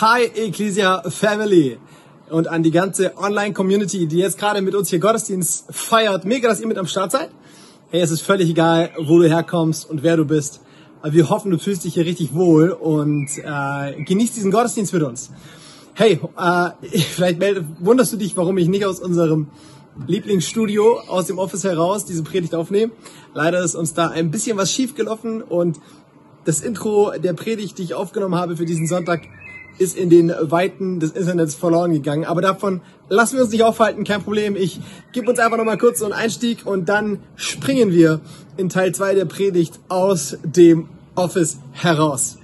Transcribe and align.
Hi 0.00 0.24
Ecclesia 0.24 1.02
Family 1.10 1.76
und 2.30 2.48
an 2.48 2.62
die 2.62 2.70
ganze 2.70 3.18
Online-Community, 3.18 4.06
die 4.06 4.16
jetzt 4.16 4.38
gerade 4.38 4.62
mit 4.62 4.74
uns 4.74 4.88
hier 4.88 4.98
Gottesdienst 4.98 5.66
feiert. 5.68 6.24
Mega, 6.24 6.48
dass 6.48 6.58
ihr 6.58 6.66
mit 6.66 6.78
am 6.78 6.86
Start 6.86 7.12
seid. 7.12 7.28
Hey, 7.90 8.00
es 8.00 8.10
ist 8.10 8.22
völlig 8.22 8.48
egal, 8.48 8.92
wo 8.98 9.18
du 9.18 9.28
herkommst 9.28 9.90
und 9.90 10.02
wer 10.02 10.16
du 10.16 10.24
bist. 10.24 10.62
Aber 11.02 11.12
wir 11.12 11.28
hoffen, 11.28 11.50
du 11.50 11.58
fühlst 11.58 11.84
dich 11.84 11.92
hier 11.92 12.06
richtig 12.06 12.32
wohl 12.32 12.70
und 12.70 13.28
äh, 13.44 14.02
genießt 14.02 14.36
diesen 14.36 14.50
Gottesdienst 14.50 14.94
mit 14.94 15.02
uns. 15.02 15.32
Hey, 15.92 16.18
äh, 16.38 16.70
vielleicht 16.98 17.38
wunderst 17.80 18.14
du 18.14 18.16
dich, 18.16 18.34
warum 18.38 18.56
ich 18.56 18.68
nicht 18.68 18.86
aus 18.86 19.00
unserem 19.00 19.48
Lieblingsstudio 20.06 21.00
aus 21.08 21.26
dem 21.26 21.38
Office 21.38 21.64
heraus 21.64 22.06
diese 22.06 22.22
Predigt 22.22 22.54
aufnehme. 22.54 22.92
Leider 23.34 23.62
ist 23.62 23.74
uns 23.74 23.92
da 23.92 24.08
ein 24.08 24.30
bisschen 24.30 24.56
was 24.56 24.72
schief 24.72 24.94
gelaufen 24.94 25.42
und 25.42 25.78
das 26.46 26.62
Intro 26.62 27.12
der 27.18 27.34
Predigt, 27.34 27.76
die 27.76 27.82
ich 27.82 27.92
aufgenommen 27.92 28.36
habe 28.36 28.56
für 28.56 28.64
diesen 28.64 28.86
Sonntag, 28.86 29.28
ist 29.78 29.96
in 29.96 30.10
den 30.10 30.32
Weiten 30.42 31.00
des 31.00 31.12
Internets 31.12 31.54
verloren 31.54 31.92
gegangen. 31.92 32.24
Aber 32.24 32.42
davon 32.42 32.80
lassen 33.08 33.36
wir 33.36 33.44
uns 33.44 33.52
nicht 33.52 33.62
aufhalten, 33.62 34.04
kein 34.04 34.22
Problem. 34.22 34.56
Ich 34.56 34.80
gebe 35.12 35.30
uns 35.30 35.38
einfach 35.38 35.56
nochmal 35.56 35.78
kurz 35.78 36.00
so 36.00 36.04
einen 36.04 36.14
Einstieg 36.14 36.66
und 36.66 36.88
dann 36.88 37.20
springen 37.36 37.92
wir 37.92 38.20
in 38.56 38.68
Teil 38.68 38.94
2 38.94 39.14
der 39.14 39.24
Predigt 39.24 39.80
aus 39.88 40.36
dem 40.44 40.88
Office 41.14 41.58
heraus. 41.72 42.38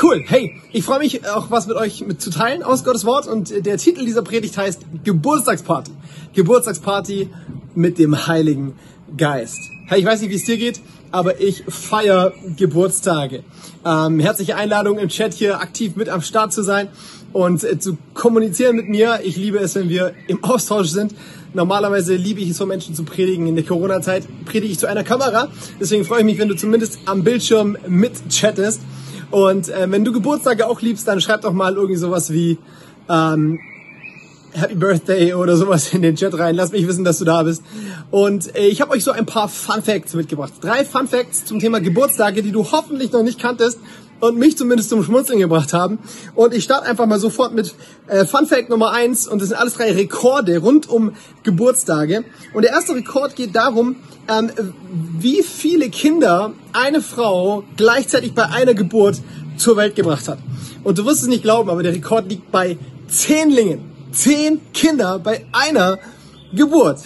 Cool, 0.00 0.24
hey, 0.26 0.54
ich 0.72 0.84
freue 0.84 1.00
mich 1.00 1.28
auch 1.28 1.50
was 1.50 1.66
mit 1.66 1.76
euch 1.76 2.02
zu 2.18 2.30
teilen 2.30 2.62
aus 2.62 2.82
Gottes 2.82 3.04
Wort 3.04 3.26
und 3.26 3.66
der 3.66 3.76
Titel 3.76 4.06
dieser 4.06 4.22
Predigt 4.22 4.56
heißt 4.56 4.82
Geburtstagsparty. 5.04 5.92
Geburtstagsparty 6.34 7.28
mit 7.74 7.98
dem 7.98 8.26
Heiligen 8.26 8.74
Geist. 9.16 9.58
Hey, 9.86 10.00
ich 10.00 10.06
weiß 10.06 10.22
nicht, 10.22 10.30
wie 10.30 10.36
es 10.36 10.44
dir 10.44 10.56
geht, 10.56 10.80
aber 11.12 11.40
ich 11.40 11.64
feier 11.68 12.32
Geburtstage. 12.56 13.44
Ähm, 13.84 14.18
herzliche 14.18 14.56
Einladung 14.56 14.98
im 14.98 15.08
Chat 15.08 15.34
hier 15.34 15.60
aktiv 15.60 15.94
mit 15.94 16.08
am 16.08 16.22
Start 16.22 16.52
zu 16.52 16.62
sein 16.62 16.88
und 17.32 17.62
äh, 17.62 17.78
zu 17.78 17.96
kommunizieren 18.14 18.76
mit 18.76 18.88
mir. 18.88 19.20
Ich 19.22 19.36
liebe 19.36 19.58
es, 19.58 19.74
wenn 19.74 19.88
wir 19.88 20.14
im 20.26 20.42
Austausch 20.42 20.88
sind. 20.88 21.14
Normalerweise 21.54 22.16
liebe 22.16 22.40
ich 22.40 22.50
es, 22.50 22.58
vor 22.58 22.66
Menschen 22.66 22.94
zu 22.94 23.04
predigen. 23.04 23.46
In 23.46 23.56
der 23.56 23.64
Corona-Zeit 23.64 24.26
predige 24.46 24.72
ich 24.72 24.78
zu 24.78 24.88
einer 24.88 25.04
Kamera. 25.04 25.48
Deswegen 25.78 26.04
freue 26.04 26.20
ich 26.20 26.24
mich, 26.24 26.38
wenn 26.38 26.48
du 26.48 26.56
zumindest 26.56 26.98
am 27.04 27.24
Bildschirm 27.24 27.76
mit 27.86 28.28
chattest. 28.30 28.80
Und 29.30 29.68
äh, 29.68 29.90
wenn 29.90 30.04
du 30.04 30.12
Geburtstage 30.12 30.66
auch 30.66 30.80
liebst, 30.80 31.06
dann 31.06 31.20
schreib 31.20 31.42
doch 31.42 31.52
mal 31.52 31.74
irgendwie 31.74 31.96
sowas 31.96 32.32
wie 32.32 32.58
ähm, 33.08 33.60
Happy 34.54 34.74
Birthday 34.74 35.32
oder 35.32 35.56
sowas 35.56 35.94
in 35.94 36.02
den 36.02 36.14
Chat 36.14 36.38
rein. 36.38 36.54
Lass 36.54 36.72
mich 36.72 36.86
wissen, 36.86 37.04
dass 37.04 37.18
du 37.18 37.24
da 37.24 37.42
bist. 37.42 37.62
Und 38.10 38.54
äh, 38.54 38.66
ich 38.66 38.82
habe 38.82 38.90
euch 38.90 39.02
so 39.02 39.10
ein 39.10 39.24
paar 39.24 39.48
Fun 39.48 39.82
Facts 39.82 40.14
mitgebracht. 40.14 40.52
Drei 40.60 40.84
Fun 40.84 41.08
Facts 41.08 41.46
zum 41.46 41.58
Thema 41.58 41.80
Geburtstage, 41.80 42.42
die 42.42 42.52
du 42.52 42.70
hoffentlich 42.70 43.12
noch 43.12 43.22
nicht 43.22 43.40
kanntest 43.40 43.78
und 44.20 44.38
mich 44.38 44.58
zumindest 44.58 44.90
zum 44.90 45.02
Schmunzeln 45.02 45.38
gebracht 45.38 45.72
haben. 45.72 45.98
Und 46.34 46.52
ich 46.52 46.64
starte 46.64 46.86
einfach 46.86 47.06
mal 47.06 47.18
sofort 47.18 47.54
mit 47.54 47.74
äh, 48.08 48.26
Fun 48.26 48.46
Fact 48.46 48.68
Nummer 48.68 48.92
eins 48.92 49.26
und 49.26 49.40
das 49.40 49.48
sind 49.48 49.58
alles 49.58 49.74
drei 49.74 49.92
Rekorde 49.92 50.58
rund 50.58 50.88
um 50.88 51.12
Geburtstage. 51.44 52.24
Und 52.52 52.62
der 52.62 52.72
erste 52.72 52.94
Rekord 52.94 53.34
geht 53.36 53.56
darum, 53.56 53.96
ähm, 54.28 54.50
wie 55.18 55.42
viele 55.42 55.88
Kinder 55.88 56.52
eine 56.74 57.00
Frau 57.00 57.64
gleichzeitig 57.78 58.34
bei 58.34 58.44
einer 58.44 58.74
Geburt 58.74 59.16
zur 59.56 59.78
Welt 59.78 59.96
gebracht 59.96 60.28
hat. 60.28 60.38
Und 60.84 60.98
du 60.98 61.06
wirst 61.06 61.22
es 61.22 61.28
nicht 61.28 61.42
glauben, 61.42 61.70
aber 61.70 61.82
der 61.82 61.94
Rekord 61.94 62.28
liegt 62.28 62.52
bei 62.52 62.76
Zehnlingen 63.08 63.91
zehn 64.12 64.60
Kinder 64.72 65.18
bei 65.18 65.46
einer 65.52 65.98
Geburt. 66.52 67.00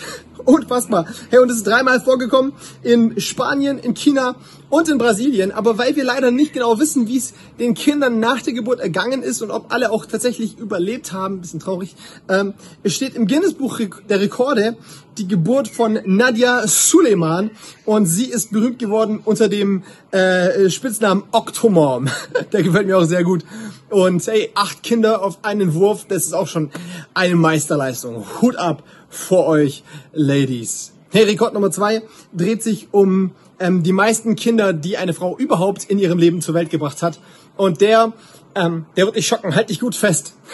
Unfassbar. 0.45 1.07
Hey, 1.31 1.41
und 1.41 1.51
es 1.51 1.59
ist 1.59 1.67
dreimal 1.67 2.01
vorgekommen 2.01 2.53
in 2.83 3.21
Spanien, 3.21 3.79
in 3.79 3.95
China 3.95 4.37
und 4.77 4.89
in 4.91 4.99
Brasilien. 4.99 5.53
Aber 5.53 5.79
weil 5.79 5.97
wir 5.97 6.05
leider 6.05 6.31
nicht 6.31 6.53
genau 6.53 6.79
wissen, 6.79 7.09
wie 7.09 7.17
es 7.17 7.33
den 7.59 7.75
Kindern 7.75 8.21
nach 8.21 8.43
der 8.43 8.53
Geburt 8.53 8.79
ergangen 8.81 9.23
ist 9.23 9.41
und 9.41 9.51
ob 9.51 9.73
alle 9.73 9.91
auch 9.91 10.05
tatsächlich 10.05 10.59
überlebt 10.59 11.13
haben, 11.13 11.41
bisschen 11.41 11.61
traurig, 11.61 11.97
ähm, 12.29 12.55
es 12.83 12.95
steht 12.95 13.15
im 13.15 13.27
Guinness-Buch 13.27 13.81
der 14.09 14.21
Rekorde 14.21 14.77
die 15.17 15.27
Geburt 15.27 15.69
von 15.69 15.99
Nadia 16.05 16.67
Suleiman 16.67 17.51
und 17.87 18.05
sie 18.05 18.27
ist 18.27 18.53
berühmt 18.53 18.79
geworden 18.79 19.21
unter 19.25 19.49
dem 19.49 19.83
äh, 20.11 20.69
Spitznamen 20.69 21.25
Octomom. 21.33 22.09
der 22.53 22.63
gefällt 22.63 22.87
mir 22.87 22.99
auch 22.99 23.05
sehr 23.05 23.25
gut. 23.25 23.45
Und 23.89 24.27
hey, 24.27 24.51
acht 24.55 24.83
Kinder 24.83 25.23
auf 25.23 25.39
einen 25.43 25.73
Wurf, 25.73 26.05
das 26.07 26.27
ist 26.27 26.35
auch 26.35 26.49
schon 26.49 26.71
eine 27.15 27.37
Meisterleistung. 27.37 28.27
Hut 28.43 28.57
ab 28.57 28.83
vor 29.09 29.47
euch, 29.47 29.85
Ladies. 30.13 30.96
Hey, 31.11 31.23
Rekord 31.23 31.55
Nummer 31.55 31.71
zwei 31.71 32.03
dreht 32.33 32.65
sich 32.65 32.89
um 32.91 33.31
ähm, 33.61 33.85
die 33.85 33.93
meisten 33.93 34.35
Kinder, 34.35 34.73
die 34.73 34.97
eine 34.97 35.15
Frau 35.15 35.37
überhaupt 35.39 35.85
in 35.85 35.99
ihrem 36.01 36.19
Leben 36.19 36.41
zur 36.41 36.55
Welt 36.55 36.69
gebracht 36.69 37.01
hat. 37.03 37.21
Und 37.57 37.81
der, 37.81 38.13
ähm, 38.57 38.87
der 38.97 39.07
wird 39.07 39.17
dich 39.17 39.27
schocken. 39.27 39.55
Halt 39.55 39.71
dich 39.71 39.81
gut 39.81 39.95
fest. 39.95 40.35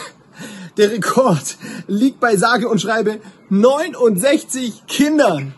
Der 0.79 0.91
Rekord 0.91 1.59
liegt 1.87 2.19
bei 2.19 2.35
sage 2.37 2.67
und 2.67 2.81
schreibe 2.81 3.21
69 3.51 4.87
Kindern. 4.87 5.53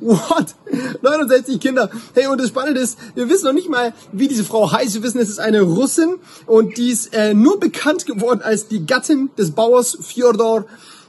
What? 0.00 0.54
69 1.02 1.60
Kinder. 1.60 1.90
Hey, 2.14 2.26
und 2.28 2.40
das 2.40 2.48
Spannende 2.48 2.80
ist, 2.80 2.98
wir 3.14 3.28
wissen 3.28 3.44
noch 3.44 3.52
nicht 3.52 3.68
mal, 3.68 3.92
wie 4.12 4.26
diese 4.26 4.44
Frau 4.44 4.72
heißt. 4.72 4.94
Wir 4.94 5.02
wissen, 5.02 5.20
es 5.20 5.28
ist 5.28 5.40
eine 5.40 5.60
Russin 5.60 6.14
und 6.46 6.78
die 6.78 6.90
ist 6.90 7.12
äh, 7.12 7.34
nur 7.34 7.60
bekannt 7.60 8.06
geworden 8.06 8.40
als 8.42 8.66
die 8.68 8.86
Gattin 8.86 9.28
des 9.36 9.50
Bauers 9.50 9.98
Fyodor 10.00 10.64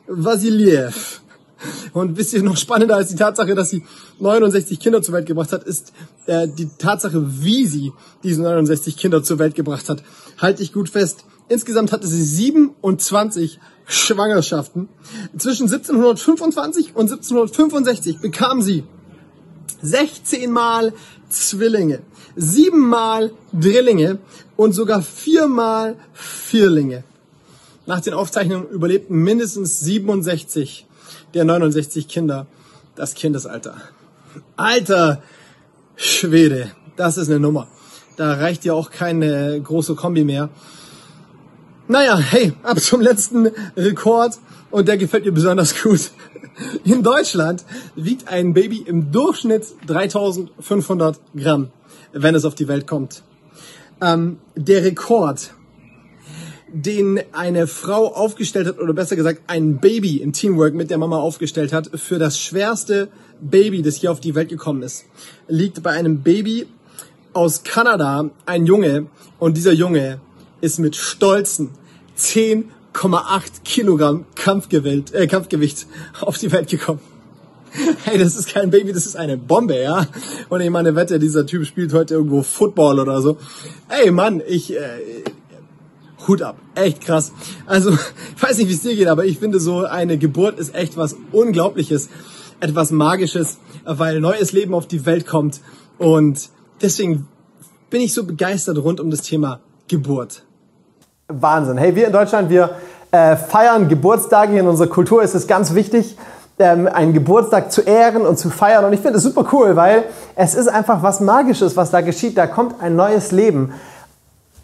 Vasiliev. 0.07 1.21
Und 1.93 2.17
wisst 2.17 2.33
ihr, 2.33 2.43
noch 2.43 2.57
spannender 2.57 2.95
als 2.95 3.09
die 3.09 3.15
Tatsache, 3.15 3.55
dass 3.55 3.69
sie 3.69 3.83
69 4.19 4.79
Kinder 4.79 5.01
zur 5.01 5.13
Welt 5.13 5.25
gebracht 5.25 5.51
hat, 5.51 5.63
ist 5.63 5.93
äh, 6.25 6.47
die 6.47 6.69
Tatsache, 6.77 7.23
wie 7.41 7.65
sie 7.65 7.91
diese 8.23 8.41
69 8.41 8.97
Kinder 8.97 9.23
zur 9.23 9.39
Welt 9.39 9.55
gebracht 9.55 9.89
hat. 9.89 10.03
Halte 10.37 10.63
ich 10.63 10.73
gut 10.73 10.89
fest. 10.89 11.25
Insgesamt 11.47 11.91
hatte 11.91 12.07
sie 12.07 12.23
27 12.23 13.59
Schwangerschaften. 13.85 14.87
Zwischen 15.37 15.63
1725 15.63 16.95
und 16.95 17.11
1765 17.11 18.19
bekam 18.19 18.61
sie 18.61 18.83
16 19.81 20.51
Mal 20.51 20.93
Zwillinge, 21.29 22.01
7 22.35 22.77
Mal 22.79 23.31
Drillinge 23.53 24.19
und 24.55 24.73
sogar 24.73 25.01
4 25.01 25.47
Mal 25.47 25.95
Vierlinge. 26.13 27.03
Nach 27.85 28.01
den 28.01 28.13
Aufzeichnungen 28.13 28.69
überlebten 28.69 29.17
mindestens 29.17 29.79
67 29.79 30.85
der 31.33 31.45
69 31.45 32.07
Kinder 32.07 32.47
das 32.95 33.13
Kindesalter. 33.13 33.75
Alter 34.57 35.21
Schwede, 35.95 36.71
das 36.95 37.17
ist 37.17 37.29
eine 37.29 37.39
Nummer. 37.39 37.67
Da 38.17 38.33
reicht 38.33 38.65
ja 38.65 38.73
auch 38.73 38.91
keine 38.91 39.59
große 39.61 39.95
Kombi 39.95 40.23
mehr. 40.23 40.49
Naja, 41.87 42.17
hey, 42.17 42.53
ab 42.63 42.79
zum 42.79 43.01
letzten 43.01 43.47
Rekord 43.75 44.37
und 44.71 44.87
der 44.87 44.97
gefällt 44.97 45.25
mir 45.25 45.31
besonders 45.31 45.81
gut. 45.81 46.11
In 46.83 47.03
Deutschland 47.03 47.63
wiegt 47.95 48.27
ein 48.27 48.53
Baby 48.53 48.83
im 48.85 49.11
Durchschnitt 49.11 49.65
3500 49.87 51.19
Gramm, 51.35 51.69
wenn 52.11 52.35
es 52.35 52.45
auf 52.45 52.55
die 52.55 52.67
Welt 52.67 52.85
kommt. 52.85 53.23
Ähm, 54.01 54.39
der 54.55 54.83
Rekord 54.83 55.53
den 56.73 57.19
eine 57.31 57.67
Frau 57.67 58.13
aufgestellt 58.13 58.67
hat, 58.67 58.79
oder 58.79 58.93
besser 58.93 59.15
gesagt 59.15 59.41
ein 59.47 59.79
Baby 59.79 60.17
im 60.17 60.33
Teamwork 60.33 60.73
mit 60.73 60.89
der 60.89 60.97
Mama 60.97 61.19
aufgestellt 61.19 61.73
hat, 61.73 61.89
für 61.95 62.19
das 62.19 62.39
schwerste 62.39 63.09
Baby, 63.41 63.81
das 63.81 63.95
hier 63.95 64.11
auf 64.11 64.19
die 64.19 64.35
Welt 64.35 64.49
gekommen 64.49 64.83
ist, 64.83 65.05
liegt 65.47 65.81
bei 65.83 65.91
einem 65.91 66.21
Baby 66.21 66.67
aus 67.33 67.63
Kanada 67.63 68.29
ein 68.45 68.65
Junge 68.65 69.07
und 69.37 69.57
dieser 69.57 69.73
Junge 69.73 70.19
ist 70.61 70.79
mit 70.79 70.95
stolzen 70.95 71.69
10,8 72.17 73.63
Kilogramm 73.63 74.25
Kampfgewicht, 74.35 75.13
äh, 75.13 75.27
Kampfgewicht 75.27 75.87
auf 76.21 76.37
die 76.37 76.51
Welt 76.51 76.69
gekommen. 76.69 76.99
Hey, 78.03 78.17
das 78.17 78.35
ist 78.35 78.51
kein 78.51 78.71
Baby, 78.71 78.93
das 78.93 79.05
ist 79.05 79.15
eine 79.15 79.37
Bombe, 79.37 79.79
ja. 79.79 80.07
Und 80.49 80.61
ich 80.61 80.71
meine, 80.71 80.95
wette, 80.95 81.19
dieser 81.19 81.45
Typ 81.45 81.67
spielt 81.67 81.93
heute 81.93 82.15
irgendwo 82.15 82.41
Football 82.41 82.99
oder 82.99 83.21
so. 83.21 83.37
Ey, 83.89 84.09
Mann, 84.09 84.41
ich, 84.47 84.75
äh, 84.75 84.79
Hut 86.29 86.41
ab. 86.41 86.57
Echt 86.75 87.01
krass. 87.01 87.33
Also, 87.65 87.91
ich 88.35 88.41
weiß 88.41 88.57
nicht, 88.59 88.69
wie 88.69 88.73
es 88.73 88.81
dir 88.81 88.95
geht, 88.95 89.07
aber 89.07 89.25
ich 89.25 89.39
finde 89.39 89.59
so 89.59 89.83
eine 89.83 90.17
Geburt 90.17 90.59
ist 90.59 90.75
echt 90.75 90.95
was 90.95 91.15
Unglaubliches, 91.31 92.09
etwas 92.61 92.91
Magisches, 92.91 93.57
weil 93.83 94.21
neues 94.21 94.53
Leben 94.53 94.73
auf 94.73 94.87
die 94.87 95.05
Welt 95.05 95.27
kommt. 95.27 95.59
Und 95.97 96.49
deswegen 96.81 97.27
bin 97.89 98.01
ich 98.01 98.13
so 98.13 98.23
begeistert 98.23 98.77
rund 98.77 98.99
um 98.99 99.09
das 99.09 99.23
Thema 99.23 99.59
Geburt. 99.87 100.43
Wahnsinn. 101.27 101.77
Hey, 101.77 101.95
wir 101.95 102.07
in 102.07 102.13
Deutschland, 102.13 102.49
wir 102.49 102.75
äh, 103.11 103.35
feiern 103.35 103.89
Geburtstage. 103.89 104.57
In 104.57 104.67
unserer 104.67 104.87
Kultur 104.87 105.23
ist 105.23 105.33
es 105.33 105.47
ganz 105.47 105.73
wichtig, 105.73 106.15
ähm, 106.59 106.87
einen 106.87 107.13
Geburtstag 107.13 107.71
zu 107.71 107.81
ehren 107.81 108.23
und 108.23 108.37
zu 108.37 108.49
feiern. 108.49 108.85
Und 108.85 108.93
ich 108.93 108.99
finde 108.99 109.17
es 109.17 109.23
super 109.23 109.47
cool, 109.51 109.75
weil 109.75 110.03
es 110.35 110.53
ist 110.53 110.67
einfach 110.67 111.01
was 111.01 111.21
Magisches, 111.21 111.75
was 111.75 111.89
da 111.89 112.01
geschieht. 112.01 112.37
Da 112.37 112.45
kommt 112.45 112.81
ein 112.81 112.95
neues 112.95 113.31
Leben 113.31 113.73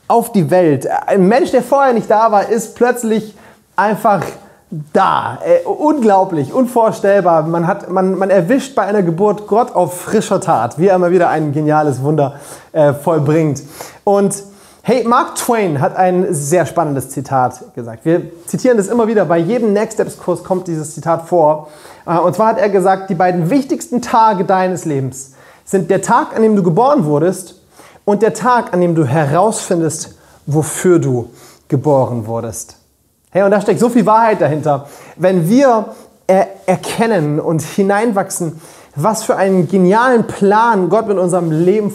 auf 0.07 0.31
die 0.31 0.51
Welt. 0.51 0.87
Ein 1.07 1.27
Mensch, 1.27 1.51
der 1.51 1.63
vorher 1.63 1.93
nicht 1.93 2.09
da 2.09 2.31
war, 2.31 2.49
ist 2.49 2.75
plötzlich 2.75 3.35
einfach 3.75 4.23
da. 4.93 5.39
Äh, 5.43 5.65
unglaublich, 5.65 6.53
unvorstellbar. 6.53 7.43
Man, 7.43 7.67
hat, 7.67 7.89
man, 7.89 8.17
man 8.17 8.29
erwischt 8.29 8.75
bei 8.75 8.83
einer 8.83 9.03
Geburt 9.03 9.47
Gott 9.47 9.73
auf 9.73 10.01
frischer 10.01 10.41
Tat, 10.41 10.77
wie 10.79 10.87
er 10.87 10.95
immer 10.95 11.11
wieder 11.11 11.29
ein 11.29 11.51
geniales 11.51 12.01
Wunder 12.01 12.39
äh, 12.71 12.93
vollbringt. 12.93 13.63
Und 14.03 14.43
Hey, 14.87 15.03
Mark 15.03 15.33
Twain 15.33 15.81
hat 15.81 15.95
ein 15.95 16.31
sehr 16.31 16.67
spannendes 16.67 17.09
Zitat 17.09 17.73
gesagt. 17.73 18.05
Wir 18.05 18.21
zitieren 18.45 18.77
das 18.77 18.87
immer 18.87 19.07
wieder. 19.07 19.25
Bei 19.25 19.39
jedem 19.39 19.73
Next 19.73 19.93
Steps 19.93 20.19
Kurs 20.19 20.43
kommt 20.43 20.67
dieses 20.67 20.93
Zitat 20.93 21.27
vor. 21.27 21.69
Äh, 22.05 22.19
und 22.19 22.35
zwar 22.35 22.49
hat 22.49 22.59
er 22.59 22.69
gesagt, 22.69 23.09
die 23.09 23.15
beiden 23.15 23.49
wichtigsten 23.49 24.03
Tage 24.03 24.45
deines 24.45 24.85
Lebens 24.85 25.33
sind 25.63 25.89
der 25.89 26.03
Tag, 26.03 26.35
an 26.35 26.43
dem 26.43 26.55
du 26.55 26.61
geboren 26.61 27.05
wurdest 27.05 27.55
und 28.05 28.21
der 28.21 28.33
Tag, 28.33 28.73
an 28.73 28.81
dem 28.81 28.95
du 28.95 29.05
herausfindest, 29.05 30.15
wofür 30.45 30.99
du 30.99 31.31
geboren 31.67 32.27
wurdest. 32.27 32.77
Hey, 33.31 33.43
und 33.43 33.51
da 33.51 33.59
steckt 33.59 33.79
so 33.79 33.89
viel 33.89 34.05
Wahrheit 34.05 34.39
dahinter. 34.39 34.87
Wenn 35.17 35.49
wir 35.49 35.87
er 36.27 36.47
erkennen 36.65 37.39
und 37.39 37.61
hineinwachsen, 37.61 38.59
was 38.95 39.23
für 39.23 39.35
einen 39.35 39.67
genialen 39.67 40.25
Plan 40.25 40.89
Gott 40.89 41.07
mit 41.07 41.17
unserem 41.17 41.51
Leben 41.51 41.93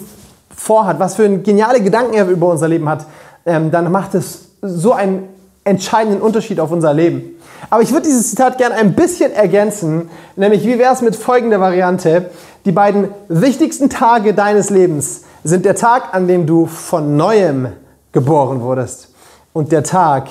vorhat, 0.54 1.00
was 1.00 1.14
für 1.14 1.28
geniale 1.38 1.80
Gedanken 1.80 2.14
er 2.14 2.28
über 2.28 2.48
unser 2.48 2.68
Leben 2.68 2.88
hat, 2.88 3.06
ähm, 3.46 3.70
dann 3.70 3.90
macht 3.90 4.14
es 4.14 4.50
so 4.60 4.92
einen 4.92 5.28
entscheidenden 5.64 6.20
Unterschied 6.20 6.60
auf 6.60 6.70
unser 6.70 6.92
Leben. 6.92 7.36
Aber 7.70 7.82
ich 7.82 7.92
würde 7.92 8.06
dieses 8.06 8.30
Zitat 8.30 8.58
gerne 8.58 8.74
ein 8.74 8.94
bisschen 8.94 9.32
ergänzen, 9.32 10.10
nämlich 10.36 10.64
wie 10.66 10.78
wäre 10.78 10.92
es 10.92 11.02
mit 11.02 11.16
folgender 11.16 11.60
Variante? 11.60 12.30
Die 12.64 12.72
beiden 12.72 13.08
wichtigsten 13.28 13.88
Tage 13.88 14.34
deines 14.34 14.70
Lebens 14.70 15.22
sind 15.44 15.64
der 15.64 15.74
Tag, 15.74 16.14
an 16.14 16.28
dem 16.28 16.46
du 16.46 16.66
von 16.66 17.16
neuem 17.16 17.68
geboren 18.12 18.60
wurdest 18.60 19.08
und 19.52 19.72
der 19.72 19.82
Tag, 19.82 20.28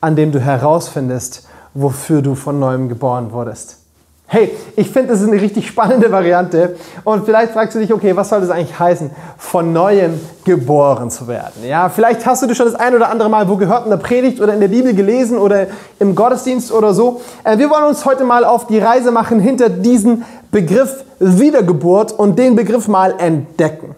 an 0.00 0.16
dem 0.16 0.32
du 0.32 0.40
herausfindest, 0.40 1.46
wofür 1.74 2.22
du 2.22 2.34
von 2.34 2.58
neuem 2.58 2.88
geboren 2.88 3.32
wurdest. 3.32 3.78
Hey, 4.26 4.56
ich 4.74 4.90
finde, 4.90 5.12
das 5.12 5.20
ist 5.20 5.28
eine 5.28 5.40
richtig 5.40 5.68
spannende 5.68 6.10
Variante. 6.10 6.76
Und 7.04 7.26
vielleicht 7.26 7.52
fragst 7.52 7.74
du 7.74 7.78
dich, 7.78 7.92
okay, 7.92 8.16
was 8.16 8.30
soll 8.30 8.40
das 8.40 8.50
eigentlich 8.50 8.78
heißen, 8.78 9.10
von 9.36 9.72
neuem 9.72 10.18
geboren 10.44 11.10
zu 11.10 11.28
werden? 11.28 11.62
Ja, 11.62 11.90
vielleicht 11.90 12.24
hast 12.24 12.42
du 12.42 12.46
das 12.46 12.56
schon 12.56 12.66
das 12.66 12.74
ein 12.74 12.94
oder 12.94 13.10
andere 13.10 13.28
Mal 13.28 13.48
wo 13.48 13.56
gehört 13.56 13.84
in 13.84 13.90
der 13.90 13.98
Predigt 13.98 14.40
oder 14.40 14.54
in 14.54 14.60
der 14.60 14.68
Bibel 14.68 14.94
gelesen 14.94 15.36
oder 15.36 15.66
im 15.98 16.14
Gottesdienst 16.14 16.72
oder 16.72 16.94
so. 16.94 17.20
Äh, 17.44 17.58
wir 17.58 17.68
wollen 17.68 17.84
uns 17.84 18.04
heute 18.06 18.24
mal 18.24 18.44
auf 18.44 18.66
die 18.66 18.78
Reise 18.78 19.12
machen 19.12 19.40
hinter 19.40 19.68
diesen 19.68 20.24
Begriff 20.50 21.04
Wiedergeburt 21.18 22.12
und 22.12 22.38
den 22.38 22.56
Begriff 22.56 22.88
mal 22.88 23.14
entdecken. 23.18 23.94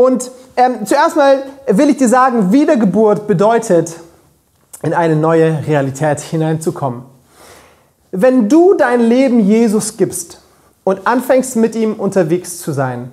Und 0.00 0.30
ähm, 0.56 0.86
zuerst 0.86 1.14
mal 1.14 1.42
will 1.66 1.90
ich 1.90 1.98
dir 1.98 2.08
sagen, 2.08 2.52
Wiedergeburt 2.52 3.26
bedeutet, 3.26 3.96
in 4.82 4.94
eine 4.94 5.14
neue 5.14 5.66
Realität 5.66 6.20
hineinzukommen. 6.20 7.02
Wenn 8.10 8.48
du 8.48 8.72
dein 8.72 9.00
Leben 9.02 9.40
Jesus 9.40 9.98
gibst 9.98 10.40
und 10.84 11.06
anfängst 11.06 11.56
mit 11.56 11.74
ihm 11.74 11.92
unterwegs 11.92 12.60
zu 12.60 12.72
sein, 12.72 13.12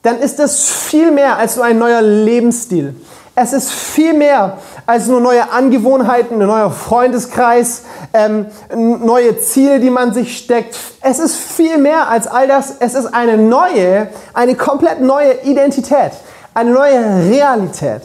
dann 0.00 0.18
ist 0.18 0.40
es 0.40 0.70
viel 0.70 1.10
mehr 1.10 1.36
als 1.36 1.56
nur 1.56 1.66
ein 1.66 1.78
neuer 1.78 2.00
Lebensstil. 2.00 2.94
Es 3.34 3.52
ist 3.52 3.70
viel 3.70 4.14
mehr 4.14 4.56
als 4.86 5.06
nur 5.06 5.20
neue 5.20 5.50
Angewohnheiten, 5.50 6.40
ein 6.40 6.46
neuer 6.46 6.70
Freundeskreis, 6.70 7.82
ähm, 8.12 8.46
neue 8.74 9.38
Ziele, 9.38 9.80
die 9.80 9.90
man 9.90 10.12
sich 10.12 10.36
steckt. 10.36 10.76
Es 11.00 11.18
ist 11.18 11.36
viel 11.36 11.78
mehr 11.78 12.08
als 12.08 12.26
all 12.26 12.48
das. 12.48 12.74
Es 12.80 12.94
ist 12.94 13.06
eine 13.06 13.36
neue, 13.36 14.08
eine 14.34 14.54
komplett 14.54 15.00
neue 15.00 15.42
Identität, 15.42 16.12
eine 16.54 16.70
neue 16.70 17.30
Realität. 17.30 18.02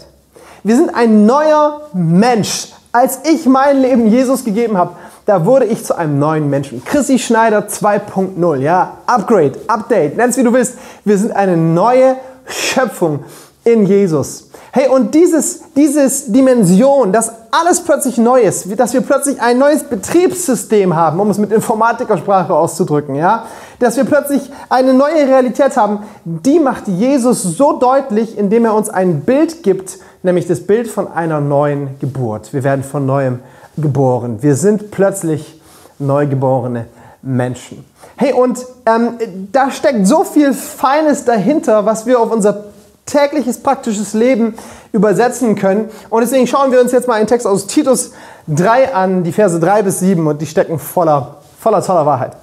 Wir 0.63 0.75
sind 0.75 0.95
ein 0.95 1.25
neuer 1.25 1.81
Mensch. 1.93 2.69
Als 2.91 3.19
ich 3.23 3.45
mein 3.45 3.81
Leben 3.81 4.07
Jesus 4.07 4.45
gegeben 4.45 4.77
habe, 4.77 4.95
da 5.25 5.45
wurde 5.45 5.65
ich 5.65 5.83
zu 5.83 5.95
einem 5.95 6.17
neuen 6.17 6.49
Menschen. 6.49 6.83
Chrissy 6.85 7.19
Schneider 7.19 7.67
2.0, 7.67 8.57
ja, 8.57 8.97
Upgrade, 9.05 9.59
Update, 9.67 10.17
nenn 10.17 10.29
es 10.29 10.37
wie 10.37 10.43
du 10.43 10.53
willst. 10.53 10.77
Wir 11.03 11.17
sind 11.17 11.35
eine 11.35 11.57
neue 11.57 12.15
Schöpfung 12.45 13.23
in 13.65 13.85
Jesus. 13.85 14.49
Hey, 14.71 14.87
und 14.87 15.15
dieses, 15.15 15.61
dieses 15.75 16.31
Dimension, 16.31 17.11
dass 17.11 17.31
alles 17.51 17.81
plötzlich 17.81 18.17
neu 18.17 18.41
ist, 18.41 18.67
dass 18.79 18.93
wir 18.93 19.01
plötzlich 19.01 19.41
ein 19.41 19.57
neues 19.57 19.83
Betriebssystem 19.83 20.95
haben, 20.95 21.19
um 21.19 21.29
es 21.29 21.37
mit 21.37 21.51
Informatikersprache 21.51 22.53
auszudrücken, 22.53 23.15
ja, 23.15 23.45
dass 23.79 23.97
wir 23.97 24.05
plötzlich 24.05 24.51
eine 24.69 24.93
neue 24.93 25.27
Realität 25.27 25.75
haben, 25.77 26.03
die 26.23 26.59
macht 26.59 26.87
Jesus 26.87 27.41
so 27.41 27.79
deutlich, 27.79 28.37
indem 28.37 28.65
er 28.65 28.75
uns 28.75 28.89
ein 28.89 29.21
Bild 29.21 29.63
gibt, 29.63 29.97
nämlich 30.21 30.45
das 30.45 30.61
Bild 30.61 30.87
von 30.87 31.11
einer 31.11 31.41
neuen 31.41 31.99
Geburt. 31.99 32.53
Wir 32.53 32.63
werden 32.63 32.83
von 32.83 33.05
neuem 33.05 33.39
geboren. 33.77 34.37
Wir 34.41 34.55
sind 34.55 34.91
plötzlich 34.91 35.59
neugeborene 35.97 36.85
Menschen. 37.23 37.83
Hey, 38.15 38.33
und 38.33 38.63
ähm, 38.85 39.17
da 39.51 39.71
steckt 39.71 40.05
so 40.05 40.23
viel 40.23 40.53
Feines 40.53 41.25
dahinter, 41.25 41.85
was 41.85 42.05
wir 42.05 42.19
auf 42.19 42.31
unser 42.31 42.74
tägliches 43.05 43.61
praktisches 43.61 44.13
Leben 44.13 44.55
übersetzen 44.91 45.55
können. 45.55 45.89
Und 46.09 46.21
deswegen 46.21 46.47
schauen 46.47 46.71
wir 46.71 46.81
uns 46.81 46.91
jetzt 46.91 47.07
mal 47.07 47.15
einen 47.15 47.27
Text 47.27 47.45
aus 47.45 47.67
Titus 47.67 48.11
3 48.47 48.93
an, 48.93 49.23
die 49.23 49.31
Verse 49.31 49.59
3 49.59 49.83
bis 49.83 49.99
7, 49.99 50.25
und 50.25 50.41
die 50.41 50.47
stecken 50.47 50.79
voller, 50.79 51.37
voller 51.59 51.81
toller 51.81 52.05
Wahrheit. 52.05 52.35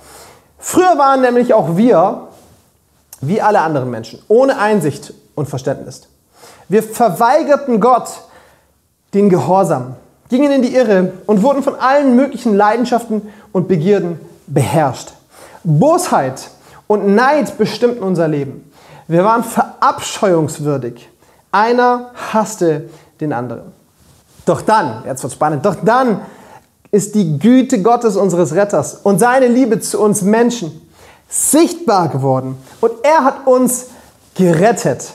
Früher 0.58 0.96
waren 0.98 1.20
nämlich 1.20 1.54
auch 1.54 1.76
wir, 1.76 2.28
wie 3.20 3.40
alle 3.40 3.60
anderen 3.60 3.90
Menschen, 3.90 4.20
ohne 4.28 4.58
Einsicht 4.58 5.14
und 5.34 5.48
Verständnis. 5.48 6.08
Wir 6.68 6.82
verweigerten 6.82 7.80
Gott 7.80 8.08
den 9.14 9.28
Gehorsam 9.28 9.96
gingen 10.28 10.50
in 10.50 10.62
die 10.62 10.74
Irre 10.74 11.12
und 11.26 11.42
wurden 11.42 11.62
von 11.62 11.74
allen 11.74 12.16
möglichen 12.16 12.54
Leidenschaften 12.54 13.28
und 13.52 13.68
Begierden 13.68 14.18
beherrscht. 14.46 15.12
Bosheit 15.62 16.50
und 16.86 17.14
Neid 17.14 17.58
bestimmten 17.58 18.02
unser 18.02 18.28
Leben. 18.28 18.71
Wir 19.12 19.24
waren 19.24 19.44
verabscheuungswürdig. 19.44 21.06
Einer 21.50 22.12
hasste 22.32 22.88
den 23.20 23.34
anderen. 23.34 23.72
Doch 24.46 24.62
dann, 24.62 25.04
jetzt 25.04 25.22
wird 25.22 25.34
spannend, 25.34 25.66
doch 25.66 25.76
dann 25.84 26.22
ist 26.90 27.14
die 27.14 27.38
Güte 27.38 27.82
Gottes 27.82 28.16
unseres 28.16 28.54
Retters 28.54 28.94
und 29.02 29.18
seine 29.18 29.48
Liebe 29.48 29.80
zu 29.80 30.00
uns 30.00 30.22
Menschen 30.22 30.88
sichtbar 31.28 32.08
geworden. 32.08 32.56
Und 32.80 32.92
er 33.02 33.22
hat 33.22 33.46
uns 33.46 33.88
gerettet. 34.34 35.12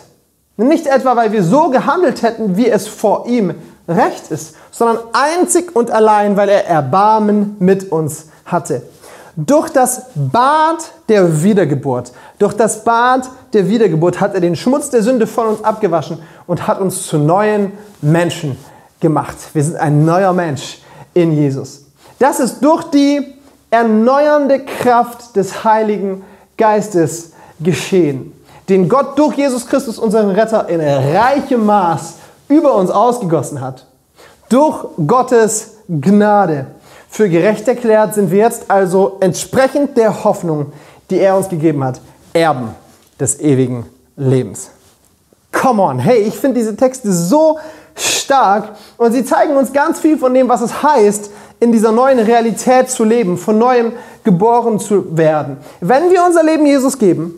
Nicht 0.58 0.86
etwa, 0.86 1.16
weil 1.16 1.32
wir 1.32 1.44
so 1.44 1.70
gehandelt 1.70 2.22
hätten, 2.22 2.56
wie 2.56 2.70
es 2.70 2.88
vor 2.88 3.26
ihm 3.26 3.56
recht 3.88 4.30
ist, 4.30 4.56
sondern 4.70 5.00
einzig 5.14 5.76
und 5.76 5.90
allein, 5.90 6.38
weil 6.38 6.50
er 6.50 6.68
Erbarmen 6.68 7.56
mit 7.58 7.92
uns 7.92 8.28
hatte. 8.46 8.84
Durch 9.40 9.70
das 9.70 10.08
Bad 10.16 10.78
der 11.08 11.44
Wiedergeburt, 11.44 12.12
durch 12.40 12.54
das 12.54 12.84
Bad 12.84 13.30
der 13.54 13.70
Wiedergeburt 13.70 14.20
hat 14.20 14.34
er 14.34 14.42
den 14.42 14.56
Schmutz 14.56 14.90
der 14.90 15.04
Sünde 15.04 15.28
von 15.28 15.46
uns 15.46 15.64
abgewaschen 15.64 16.18
und 16.48 16.68
hat 16.68 16.82
uns 16.82 17.06
zu 17.06 17.20
neuen 17.20 17.74
Menschen 18.02 18.58
gemacht. 19.00 19.38
Wir 19.54 19.64
sind 19.64 19.76
ein 19.76 20.04
neuer 20.04 20.34
Mensch 20.34 20.80
in 21.14 21.34
Jesus. 21.34 21.86
Das 22.18 22.40
ist 22.40 22.62
durch 22.62 22.86
die 22.86 23.36
erneuernde 23.70 24.66
Kraft 24.66 25.36
des 25.36 25.64
Heiligen 25.64 26.24
Geistes 26.58 27.34
geschehen, 27.60 28.34
den 28.70 28.90
Gott 28.90 29.20
durch 29.20 29.36
Jesus 29.36 29.68
Christus, 29.68 30.00
unseren 30.00 30.32
Retter, 30.32 30.68
in 30.68 30.82
reichem 30.82 31.64
Maß 31.64 32.16
über 32.50 32.74
uns 32.74 32.90
ausgegossen 32.90 33.62
hat. 33.62 33.86
Durch 34.50 34.84
Gottes 35.06 35.76
Gnade. 35.88 36.66
Für 37.10 37.30
gerecht 37.30 37.68
erklärt 37.68 38.14
sind 38.14 38.32
wir 38.32 38.40
jetzt 38.40 38.70
also 38.70 39.18
entsprechend 39.20 39.98
der 39.98 40.24
Hoffnung, 40.24 40.74
die 41.10 41.20
er 41.20 41.38
uns 41.38 41.50
gegeben 41.50 41.84
hat, 41.84 42.02
Erben 42.34 42.70
des 43.20 43.40
ewigen 43.40 43.86
Lebens. 44.16 44.72
Come 45.52 45.82
on, 45.82 46.00
hey, 46.00 46.20
ich 46.20 46.38
finde 46.38 46.60
diese 46.60 46.76
Texte 46.76 47.12
so 47.12 47.58
stark 47.96 48.76
und 48.98 49.12
sie 49.14 49.26
zeigen 49.26 49.56
uns 49.56 49.74
ganz 49.74 50.00
viel 50.00 50.18
von 50.18 50.34
dem, 50.34 50.50
was 50.50 50.62
es 50.62 50.84
heißt, 50.84 51.32
in 51.60 51.72
dieser 51.72 51.92
neuen 51.92 52.20
Realität 52.20 52.90
zu 52.90 53.04
leben, 53.04 53.38
von 53.38 53.58
neuem 53.58 53.94
geboren 54.24 54.80
zu 54.80 55.18
werden. 55.18 55.58
Wenn 55.80 56.12
wir 56.12 56.24
unser 56.24 56.44
Leben 56.44 56.66
Jesus 56.66 57.00
geben, 57.00 57.34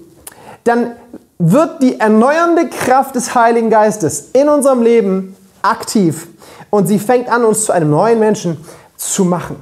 dann 0.66 0.96
wird 1.38 1.82
die 1.82 2.00
erneuernde 2.00 2.68
Kraft 2.68 3.16
des 3.16 3.34
Heiligen 3.34 3.70
Geistes 3.70 4.32
in 4.34 4.50
unserem 4.50 4.82
Leben 4.82 5.38
aktiv 5.62 6.28
und 6.70 6.88
sie 6.88 7.00
fängt 7.00 7.30
an, 7.30 7.46
uns 7.46 7.66
zu 7.66 7.72
einem 7.72 7.90
neuen 7.90 8.20
Menschen 8.20 8.58
zu 9.00 9.26
machen. 9.26 9.56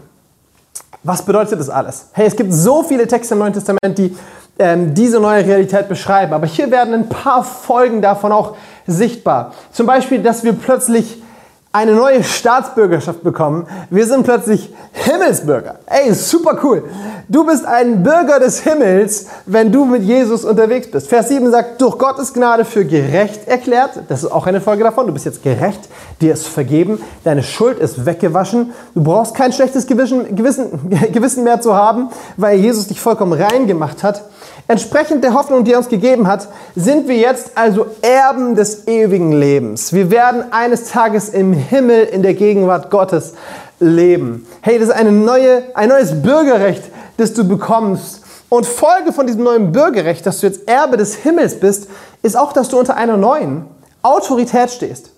Was 1.04 1.22
bedeutet 1.22 1.60
das 1.60 1.70
alles? 1.70 2.08
Hey, 2.12 2.28
es 2.28 2.36
gibt 2.36 2.52
so 2.52 2.84
viele 2.84 3.08
Texte 3.08 3.36
im 3.36 3.40
Neuen 3.40 3.54
Testament, 3.54 3.98
die 3.98 4.18
ähm, 4.60 4.94
diese 4.94 5.20
neue 5.20 5.46
Realität 5.46 5.88
beschreiben, 5.88 6.34
aber 6.34 6.48
hier 6.48 6.72
werden 6.72 6.94
ein 6.94 7.08
paar 7.08 7.44
Folgen 7.44 8.02
davon 8.02 8.32
auch 8.32 8.58
sichtbar. 8.88 9.54
Zum 9.72 9.86
Beispiel, 9.86 10.22
dass 10.22 10.44
wir 10.44 10.54
plötzlich 10.54 11.22
eine 11.72 11.94
neue 11.94 12.24
Staatsbürgerschaft 12.24 13.24
bekommen. 13.24 13.68
Wir 13.90 14.06
sind 14.06 14.24
plötzlich 14.24 14.74
Himmelsbürger. 14.94 15.76
Ey, 15.86 16.14
super 16.14 16.58
cool. 16.64 16.84
Du 17.28 17.46
bist 17.46 17.66
ein 17.66 18.04
Bürger 18.04 18.40
des 18.40 18.62
Himmels, 18.62 19.28
wenn 19.46 19.72
du 19.72 19.86
mit 19.86 20.02
Jesus 20.02 20.46
unterwegs 20.46 20.90
bist. 20.90 21.08
Vers 21.08 21.28
7 21.28 21.52
sagt, 21.52 21.82
durch 21.82 21.98
Gottes 21.98 22.34
Gnade 22.34 22.66
für 22.66 22.86
gerecht 22.86 23.48
erklärt. 23.48 24.00
Das 24.08 24.24
ist 24.24 24.32
auch 24.32 24.48
eine 24.48 24.62
Folge 24.62 24.84
davon. 24.84 25.08
Du 25.08 25.14
bist 25.14 25.26
jetzt 25.26 25.44
gerecht, 25.44 25.82
dir 26.22 26.34
ist 26.34 26.48
vergeben, 26.48 27.02
deine 27.24 27.44
Schuld 27.44 27.80
ist 27.80 28.06
weggewaschen. 28.06 28.72
Du 28.96 29.04
brauchst 29.04 29.36
kein 29.36 29.52
schlechtes 29.52 29.86
Gewissen, 29.86 30.36
Gewissen, 30.36 30.90
Gewissen 31.12 31.44
mehr 31.44 31.62
zu 31.62 31.76
haben, 31.76 32.10
weil 32.38 32.58
Jesus 32.60 32.88
dich 32.88 33.02
vollkommen 33.02 33.34
rein 33.34 33.68
gemacht 33.68 34.04
hat. 34.04 34.24
Entsprechend 34.70 35.24
der 35.24 35.34
Hoffnung, 35.34 35.64
die 35.64 35.72
er 35.72 35.78
uns 35.78 35.88
gegeben 35.88 36.28
hat, 36.28 36.50
sind 36.76 37.08
wir 37.08 37.16
jetzt 37.16 37.52
also 37.56 37.88
Erben 38.02 38.54
des 38.56 38.86
ewigen 38.88 39.32
Lebens. 39.32 39.94
Wir 39.94 40.12
werden 40.12 40.52
eines 40.52 40.86
Tages 40.86 41.30
im 41.30 41.54
Himmel 41.54 42.04
in 42.04 42.22
der 42.22 42.34
Gegenwart 42.34 42.90
Gottes 42.90 43.34
leben. 43.80 44.46
Hey, 44.62 44.78
das 44.78 44.90
ist 44.90 44.94
eine 44.94 45.14
neue, 45.14 45.64
ein 45.74 45.88
neues 45.88 46.22
Bürgerrecht, 46.22 46.84
das 47.16 47.34
du 47.34 47.48
bekommst. 47.48 48.24
Und 48.50 48.66
Folge 48.66 49.14
von 49.14 49.26
diesem 49.26 49.44
neuen 49.44 49.72
Bürgerrecht, 49.72 50.26
dass 50.26 50.42
du 50.42 50.48
jetzt 50.48 50.68
Erbe 50.68 50.98
des 50.98 51.16
Himmels 51.16 51.60
bist, 51.60 51.88
ist 52.22 52.38
auch, 52.38 52.52
dass 52.52 52.68
du 52.68 52.78
unter 52.78 52.98
einer 52.98 53.16
neuen 53.16 53.66
Autorität 54.02 54.70
stehst. 54.70 55.12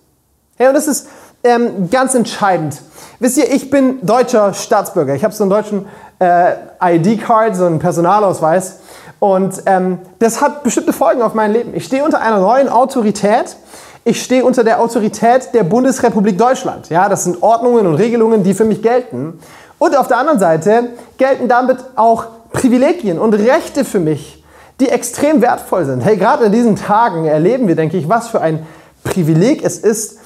Hey, 0.58 0.68
und 0.68 0.76
das 0.76 0.88
ist 0.88 1.08
ähm, 1.44 1.90
ganz 1.90 2.14
entscheidend. 2.14 2.82
Wisst 3.20 3.38
ihr, 3.38 3.52
ich 3.52 3.70
bin 3.70 4.06
deutscher 4.06 4.54
Staatsbürger. 4.54 5.16
Ich 5.16 5.24
habe 5.24 5.34
so 5.34 5.44
einen 5.44 5.52
deutschen 5.52 5.88
äh, 6.20 6.54
ID-Card, 6.82 7.56
so 7.56 7.66
einen 7.66 7.80
Personalausweis. 7.80 8.80
Und 9.20 9.64
ähm, 9.66 10.00
das 10.20 10.42
hat 10.42 10.64
bestimmte 10.64 10.94
Folgen 10.94 11.22
auf 11.22 11.34
mein 11.34 11.52
Leben. 11.52 11.76
Ich 11.76 11.86
stehe 11.86 12.04
unter 12.04 12.22
einer 12.22 12.40
neuen 12.40 12.70
Autorität. 12.70 13.58
Ich 14.06 14.24
stehe 14.24 14.46
unter 14.46 14.64
der 14.64 14.80
Autorität 14.80 15.54
der 15.54 15.64
Bundesrepublik 15.64 16.38
Deutschland. 16.38 16.90
Ja, 16.90 17.10
das 17.10 17.26
sind 17.26 17.44
Ordnungen 17.44 17.86
und 17.86 17.96
Regelungen, 17.96 18.44
die 18.44 18.54
für 18.54 18.66
mich 18.66 18.82
gelten. 18.82 19.40
Und 19.78 19.98
auf 19.98 20.08
der 20.08 20.18
anderen 20.18 20.40
Seite 20.40 20.90
gelten 21.18 21.48
damit 21.48 21.78
auch 21.96 22.28
Privilegien 22.52 23.20
und 23.20 23.34
Rechte 23.34 23.84
für 23.86 24.00
mich, 24.00 24.44
die 24.80 24.90
extrem 24.90 25.42
wertvoll 25.42 25.86
sind. 25.86 26.02
Hey, 26.02 26.18
gerade 26.18 26.46
in 26.46 26.52
diesen 26.52 26.76
Tagen 26.76 27.26
erleben 27.26 27.68
wir, 27.68 27.76
denke 27.76 27.98
ich, 27.98 28.08
was 28.08 28.30
für 28.30 28.42
ein 28.42 28.66
Privileg 29.04 29.64
es 29.64 29.78
ist, 29.78 30.20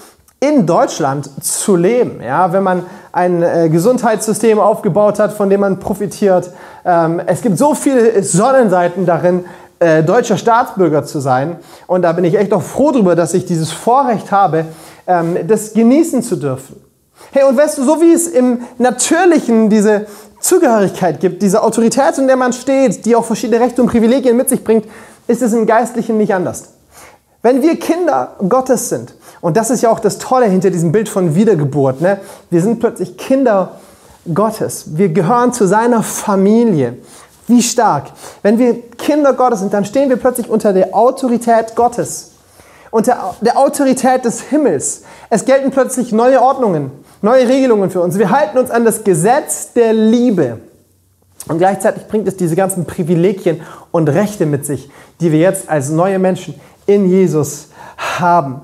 in 0.43 0.65
Deutschland 0.65 1.29
zu 1.41 1.77
leben. 1.77 2.21
Ja, 2.21 2.51
wenn 2.51 2.63
man 2.63 2.85
ein 3.13 3.41
äh, 3.41 3.69
Gesundheitssystem 3.69 4.59
aufgebaut 4.59 5.17
hat, 5.17 5.31
von 5.31 5.49
dem 5.49 5.61
man 5.61 5.79
profitiert. 5.79 6.49
Ähm, 6.83 7.21
es 7.25 7.41
gibt 7.41 7.57
so 7.57 7.73
viele 7.75 8.21
Sonnenseiten 8.23 9.05
darin, 9.05 9.45
äh, 9.79 10.03
deutscher 10.03 10.37
Staatsbürger 10.37 11.05
zu 11.05 11.21
sein. 11.21 11.57
Und 11.87 12.01
da 12.01 12.11
bin 12.11 12.25
ich 12.25 12.37
echt 12.37 12.51
auch 12.51 12.61
froh 12.61 12.91
darüber, 12.91 13.15
dass 13.15 13.33
ich 13.33 13.45
dieses 13.45 13.71
Vorrecht 13.71 14.31
habe, 14.31 14.65
ähm, 15.07 15.37
das 15.47 15.73
genießen 15.73 16.21
zu 16.23 16.35
dürfen. 16.35 16.75
Hey, 17.31 17.43
und 17.43 17.55
weißt 17.55 17.77
du, 17.77 17.85
so 17.85 18.01
wie 18.01 18.11
es 18.11 18.27
im 18.27 18.63
Natürlichen 18.77 19.69
diese 19.69 20.07
Zugehörigkeit 20.41 21.21
gibt, 21.21 21.41
diese 21.41 21.63
Autorität, 21.63 22.17
in 22.17 22.27
der 22.27 22.35
man 22.35 22.51
steht, 22.51 23.05
die 23.05 23.15
auch 23.15 23.23
verschiedene 23.23 23.61
Rechte 23.61 23.81
und 23.81 23.87
Privilegien 23.87 24.35
mit 24.35 24.49
sich 24.49 24.61
bringt, 24.61 24.85
ist 25.25 25.41
es 25.41 25.53
im 25.53 25.65
Geistlichen 25.65 26.17
nicht 26.17 26.33
anders. 26.33 26.73
Wenn 27.41 27.61
wir 27.61 27.79
Kinder 27.79 28.35
Gottes 28.49 28.89
sind, 28.89 29.13
und 29.43 29.57
das 29.57 29.69
ist 29.69 29.83
ja 29.83 29.91
auch 29.91 29.99
das 29.99 30.19
Tolle 30.19 30.45
hinter 30.45 30.69
diesem 30.69 30.93
Bild 30.93 31.09
von 31.09 31.35
Wiedergeburt. 31.35 31.99
Ne? 31.99 32.17
Wir 32.49 32.61
sind 32.61 32.79
plötzlich 32.79 33.17
Kinder 33.17 33.71
Gottes. 34.33 34.95
Wir 34.95 35.09
gehören 35.09 35.51
zu 35.51 35.67
seiner 35.67 36.01
Familie. 36.01 36.99
Wie 37.47 37.61
stark. 37.61 38.05
Wenn 38.41 38.57
wir 38.57 38.89
Kinder 38.91 39.33
Gottes 39.33 39.59
sind, 39.59 39.73
dann 39.73 39.83
stehen 39.83 40.07
wir 40.07 40.15
plötzlich 40.15 40.49
unter 40.49 40.71
der 40.71 40.95
Autorität 40.95 41.75
Gottes. 41.75 42.31
Unter 42.89 43.35
der 43.41 43.57
Autorität 43.57 44.23
des 44.23 44.39
Himmels. 44.43 45.03
Es 45.29 45.43
gelten 45.43 45.71
plötzlich 45.71 46.13
neue 46.13 46.41
Ordnungen, 46.41 46.91
neue 47.21 47.45
Regelungen 47.45 47.89
für 47.89 47.99
uns. 47.99 48.17
Wir 48.17 48.29
halten 48.29 48.57
uns 48.57 48.71
an 48.71 48.85
das 48.85 49.03
Gesetz 49.03 49.73
der 49.73 49.91
Liebe. 49.91 50.59
Und 51.49 51.57
gleichzeitig 51.57 52.07
bringt 52.07 52.29
es 52.29 52.37
diese 52.37 52.55
ganzen 52.55 52.85
Privilegien 52.85 53.59
und 53.91 54.07
Rechte 54.07 54.45
mit 54.45 54.65
sich, 54.65 54.89
die 55.19 55.33
wir 55.33 55.39
jetzt 55.39 55.67
als 55.67 55.89
neue 55.89 56.17
Menschen 56.17 56.55
in 56.85 57.09
Jesus 57.09 57.67
haben. 57.97 58.61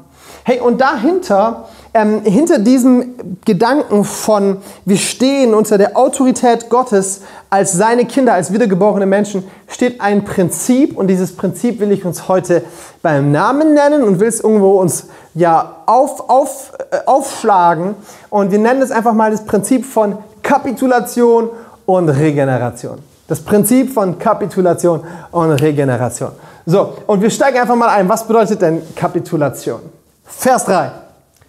Hey, 0.50 0.60
und 0.60 0.82
dahinter, 0.82 1.66
ähm, 1.94 2.24
hinter 2.24 2.58
diesem 2.58 3.14
Gedanken 3.46 4.04
von, 4.04 4.58
wir 4.84 4.98
stehen 4.98 5.54
unter 5.54 5.78
der 5.78 5.96
Autorität 5.96 6.72
Gottes 6.72 7.22
als 7.52 7.74
seine 7.74 8.06
Kinder, 8.06 8.34
als 8.34 8.52
wiedergeborene 8.52 9.06
Menschen, 9.06 9.44
steht 9.68 10.02
ein 10.02 10.26
Prinzip 10.26 10.98
und 10.98 11.06
dieses 11.06 11.36
Prinzip 11.36 11.80
will 11.80 11.92
ich 11.92 12.04
uns 12.04 12.28
heute 12.28 12.64
beim 13.04 13.32
Namen 13.32 13.76
nennen 13.76 14.02
und 14.02 14.20
will 14.20 14.28
es 14.28 14.40
irgendwo 14.40 14.80
uns 14.80 15.10
ja 15.36 15.84
auf, 15.86 16.28
auf, 16.28 16.72
äh, 16.90 16.98
aufschlagen 17.06 17.94
und 18.32 18.52
wir 18.52 18.58
nennen 18.58 18.82
es 18.82 18.90
einfach 18.90 19.14
mal 19.14 19.30
das 19.30 19.46
Prinzip 19.46 19.86
von 19.86 20.18
Kapitulation 20.42 21.50
und 21.86 22.10
Regeneration. 22.10 22.98
Das 23.28 23.40
Prinzip 23.40 23.94
von 23.94 24.18
Kapitulation 24.18 25.02
und 25.30 25.52
Regeneration. 25.52 26.32
So, 26.66 26.96
und 27.06 27.22
wir 27.22 27.30
steigen 27.30 27.60
einfach 27.60 27.76
mal 27.76 27.90
ein. 27.90 28.10
Was 28.10 28.26
bedeutet 28.26 28.64
denn 28.64 28.82
Kapitulation? 28.96 29.99
Vers 30.30 30.66
3. 30.66 30.92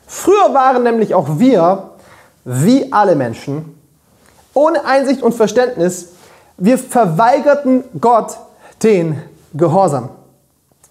Früher 0.07 0.53
waren 0.53 0.83
nämlich 0.83 1.15
auch 1.15 1.39
wir, 1.39 1.91
wie 2.45 2.93
alle 2.93 3.15
Menschen, 3.15 3.79
ohne 4.55 4.85
Einsicht 4.85 5.23
und 5.23 5.35
Verständnis, 5.35 6.09
wir 6.57 6.79
verweigerten 6.79 7.85
Gott 8.01 8.37
den 8.83 9.23
Gehorsam, 9.55 10.09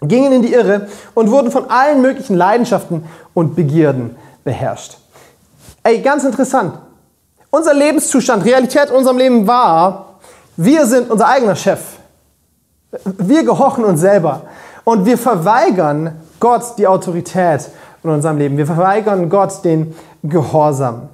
gingen 0.02 0.32
in 0.32 0.42
die 0.42 0.54
Irre 0.54 0.88
und 1.14 1.32
wurden 1.32 1.52
von 1.52 1.70
allen 1.70 2.02
möglichen 2.02 2.36
Leidenschaften 2.36 3.06
und 3.34 3.56
Begierden 3.56 4.16
beherrscht. 4.44 4.98
Ey, 5.84 6.02
ganz 6.02 6.24
interessant. 6.24 6.78
Unser 7.52 7.74
Lebenszustand, 7.74 8.46
Realität 8.46 8.90
in 8.90 8.96
unserem 8.96 9.18
Leben 9.18 9.48
war, 9.48 10.20
wir 10.56 10.86
sind 10.86 11.10
unser 11.10 11.28
eigener 11.28 11.56
Chef. 11.56 11.80
Wir 13.04 13.44
gehorchen 13.44 13.84
uns 13.84 14.02
selber 14.02 14.44
und 14.84 15.06
wir 15.06 15.18
verweigern 15.18 16.20
Gott 16.40 16.78
die 16.78 16.88
Autorität 16.88 17.70
in 18.04 18.10
unserem 18.10 18.38
Leben. 18.38 18.58
Wir 18.58 18.66
verweigern 18.66 19.30
Gott 19.30 19.64
den 19.64 19.96
Gehorsam. 20.24 21.10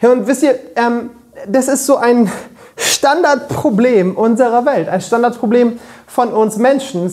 Ja, 0.00 0.12
und 0.12 0.26
wisst 0.26 0.42
ihr, 0.42 0.54
ähm, 0.76 1.10
das 1.46 1.68
ist 1.68 1.86
so 1.86 1.96
ein 1.96 2.30
Standardproblem 2.76 4.16
unserer 4.16 4.64
Welt, 4.64 4.88
ein 4.88 5.00
Standardproblem 5.00 5.78
von 6.06 6.32
uns 6.32 6.56
Menschen. 6.56 7.12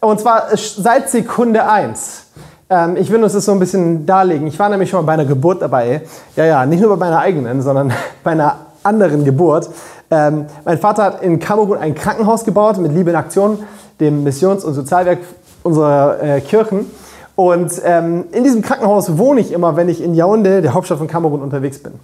Und 0.00 0.20
zwar 0.20 0.48
seit 0.54 1.08
Sekunde 1.08 1.66
1. 1.68 2.26
Ähm, 2.68 2.96
ich 2.96 3.10
will 3.10 3.22
uns 3.22 3.32
das 3.32 3.44
so 3.44 3.52
ein 3.52 3.58
bisschen 3.58 4.06
darlegen. 4.06 4.46
Ich 4.46 4.58
war 4.58 4.68
nämlich 4.68 4.90
schon 4.90 5.00
mal 5.00 5.06
bei 5.06 5.12
einer 5.14 5.24
Geburt 5.24 5.62
dabei. 5.62 6.02
Ja, 6.36 6.44
ja, 6.44 6.66
nicht 6.66 6.80
nur 6.80 6.90
bei 6.90 6.96
meiner 6.96 7.20
eigenen, 7.20 7.62
sondern 7.62 7.92
bei 8.24 8.32
einer 8.32 8.56
anderen 8.82 9.24
Geburt. 9.24 9.70
Ähm, 10.10 10.46
mein 10.64 10.78
Vater 10.78 11.04
hat 11.04 11.22
in 11.22 11.38
Kamerun 11.38 11.78
ein 11.78 11.94
Krankenhaus 11.94 12.44
gebaut 12.44 12.78
mit 12.78 12.92
Liebe 12.92 13.10
in 13.10 13.16
Aktion, 13.16 13.58
dem 14.00 14.24
Missions- 14.24 14.64
und 14.64 14.74
Sozialwerk 14.74 15.20
unserer 15.62 16.22
äh, 16.22 16.40
Kirchen. 16.40 16.90
Und 17.36 17.72
ähm, 17.84 18.26
in 18.32 18.44
diesem 18.44 18.62
Krankenhaus 18.62 19.18
wohne 19.18 19.40
ich 19.40 19.52
immer, 19.52 19.76
wenn 19.76 19.88
ich 19.88 20.02
in 20.02 20.14
Yaoundé, 20.14 20.60
der 20.60 20.74
Hauptstadt 20.74 20.98
von 20.98 21.08
Kamerun, 21.08 21.42
unterwegs 21.42 21.82
bin. 21.82 21.94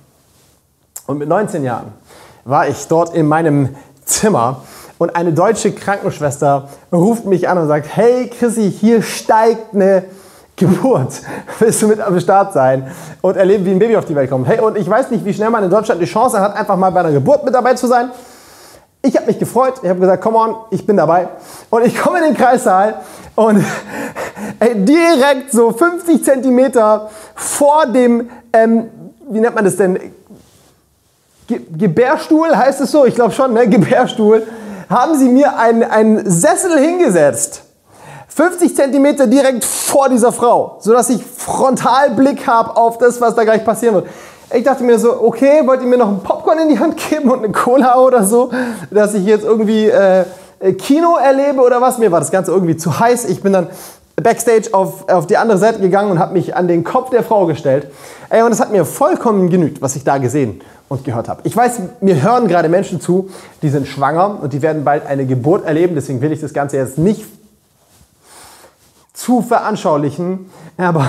Und 1.06 1.18
mit 1.18 1.28
19 1.28 1.64
Jahren 1.64 1.92
war 2.44 2.68
ich 2.68 2.88
dort 2.88 3.14
in 3.14 3.26
meinem 3.26 3.70
Zimmer 4.04 4.62
und 4.98 5.16
eine 5.16 5.32
deutsche 5.32 5.72
Krankenschwester 5.72 6.68
ruft 6.92 7.24
mich 7.24 7.48
an 7.48 7.56
und 7.58 7.68
sagt, 7.68 7.86
hey 7.96 8.28
Chrissy, 8.28 8.70
hier 8.70 9.02
steigt 9.02 9.74
eine 9.74 10.04
Geburt. 10.56 11.22
Willst 11.58 11.80
du 11.80 11.88
mit 11.88 12.00
am 12.00 12.20
Start 12.20 12.52
sein 12.52 12.90
und 13.22 13.36
erleben, 13.36 13.64
wie 13.64 13.70
ein 13.70 13.78
Baby 13.78 13.96
auf 13.96 14.04
die 14.04 14.14
Welt 14.14 14.28
kommt? 14.28 14.46
Hey, 14.46 14.60
und 14.60 14.76
ich 14.76 14.88
weiß 14.88 15.10
nicht, 15.10 15.24
wie 15.24 15.32
schnell 15.32 15.48
man 15.48 15.64
in 15.64 15.70
Deutschland 15.70 16.02
die 16.02 16.06
Chance 16.06 16.38
hat, 16.38 16.54
einfach 16.54 16.76
mal 16.76 16.90
bei 16.90 17.00
einer 17.00 17.12
Geburt 17.12 17.44
mit 17.44 17.54
dabei 17.54 17.72
zu 17.74 17.86
sein. 17.86 18.10
Ich 19.00 19.16
habe 19.16 19.26
mich 19.26 19.38
gefreut. 19.38 19.80
Ich 19.82 19.88
habe 19.88 20.00
gesagt, 20.00 20.22
come 20.22 20.36
on, 20.36 20.54
ich 20.68 20.86
bin 20.86 20.98
dabei. 20.98 21.28
Und 21.70 21.86
ich 21.86 21.98
komme 21.98 22.18
in 22.18 22.24
den 22.24 22.34
Kreissaal 22.34 23.00
und 23.34 23.64
ey, 24.60 24.74
direkt 24.74 25.52
so 25.52 25.72
50 25.72 26.24
Zentimeter 26.24 27.10
vor 27.34 27.86
dem, 27.86 28.30
ähm, 28.52 28.90
wie 29.30 29.40
nennt 29.40 29.54
man 29.54 29.64
das 29.64 29.76
denn? 29.76 29.98
Ge 31.46 31.60
Gebärstuhl 31.76 32.56
heißt 32.56 32.80
es 32.80 32.92
so? 32.92 33.04
Ich 33.06 33.14
glaube 33.14 33.32
schon, 33.32 33.52
ne? 33.52 33.68
Gebärstuhl. 33.68 34.46
Haben 34.88 35.16
sie 35.16 35.28
mir 35.28 35.56
einen, 35.56 36.28
Sessel 36.28 36.78
hingesetzt. 36.78 37.62
50 38.28 38.74
Zentimeter 38.74 39.26
direkt 39.26 39.64
vor 39.64 40.08
dieser 40.08 40.32
Frau, 40.32 40.78
sodass 40.80 41.10
ich 41.10 41.24
Frontalblick 41.24 42.46
habe 42.46 42.76
auf 42.76 42.98
das, 42.98 43.20
was 43.20 43.34
da 43.34 43.44
gleich 43.44 43.64
passieren 43.64 43.96
wird. 43.96 44.06
Ich 44.52 44.64
dachte 44.64 44.82
mir 44.82 44.98
so, 44.98 45.22
okay, 45.22 45.62
wollt 45.64 45.80
ihr 45.80 45.86
mir 45.86 45.98
noch 45.98 46.08
ein 46.08 46.22
Popcorn 46.22 46.58
in 46.58 46.68
die 46.68 46.78
Hand 46.78 46.96
geben 47.08 47.30
und 47.30 47.44
eine 47.44 47.52
Cola 47.52 47.98
oder 47.98 48.24
so, 48.24 48.50
dass 48.90 49.14
ich 49.14 49.24
jetzt 49.24 49.44
irgendwie 49.44 49.86
äh, 49.86 50.24
Kino 50.78 51.16
erlebe 51.16 51.60
oder 51.60 51.80
was? 51.80 51.98
Mir 51.98 52.12
war 52.12 52.20
das 52.20 52.30
Ganze 52.30 52.52
irgendwie 52.52 52.76
zu 52.76 53.00
heiß. 53.00 53.24
Ich 53.26 53.42
bin 53.42 53.52
dann 53.52 53.68
backstage 54.16 54.68
auf, 54.72 55.08
auf 55.08 55.26
die 55.26 55.36
andere 55.36 55.58
Seite 55.58 55.80
gegangen 55.80 56.10
und 56.10 56.18
habe 56.18 56.34
mich 56.34 56.54
an 56.54 56.68
den 56.68 56.84
Kopf 56.84 57.10
der 57.10 57.22
Frau 57.22 57.46
gestellt. 57.46 57.86
Ey, 58.28 58.42
und 58.42 58.52
es 58.52 58.60
hat 58.60 58.70
mir 58.70 58.84
vollkommen 58.84 59.48
genügt, 59.48 59.80
was 59.80 59.96
ich 59.96 60.04
da 60.04 60.18
gesehen 60.18 60.60
und 60.88 61.04
gehört 61.04 61.28
habe. 61.28 61.40
Ich 61.44 61.56
weiß, 61.56 61.80
mir 62.00 62.20
hören 62.22 62.46
gerade 62.46 62.68
Menschen 62.68 63.00
zu, 63.00 63.30
die 63.62 63.70
sind 63.70 63.86
schwanger 63.86 64.38
und 64.42 64.52
die 64.52 64.60
werden 64.60 64.84
bald 64.84 65.06
eine 65.06 65.24
Geburt 65.24 65.64
erleben. 65.64 65.94
Deswegen 65.94 66.20
will 66.20 66.32
ich 66.32 66.40
das 66.40 66.52
Ganze 66.52 66.76
jetzt 66.76 66.98
nicht 66.98 67.24
zu 69.14 69.40
veranschaulichen. 69.40 70.50
Aber 70.76 71.08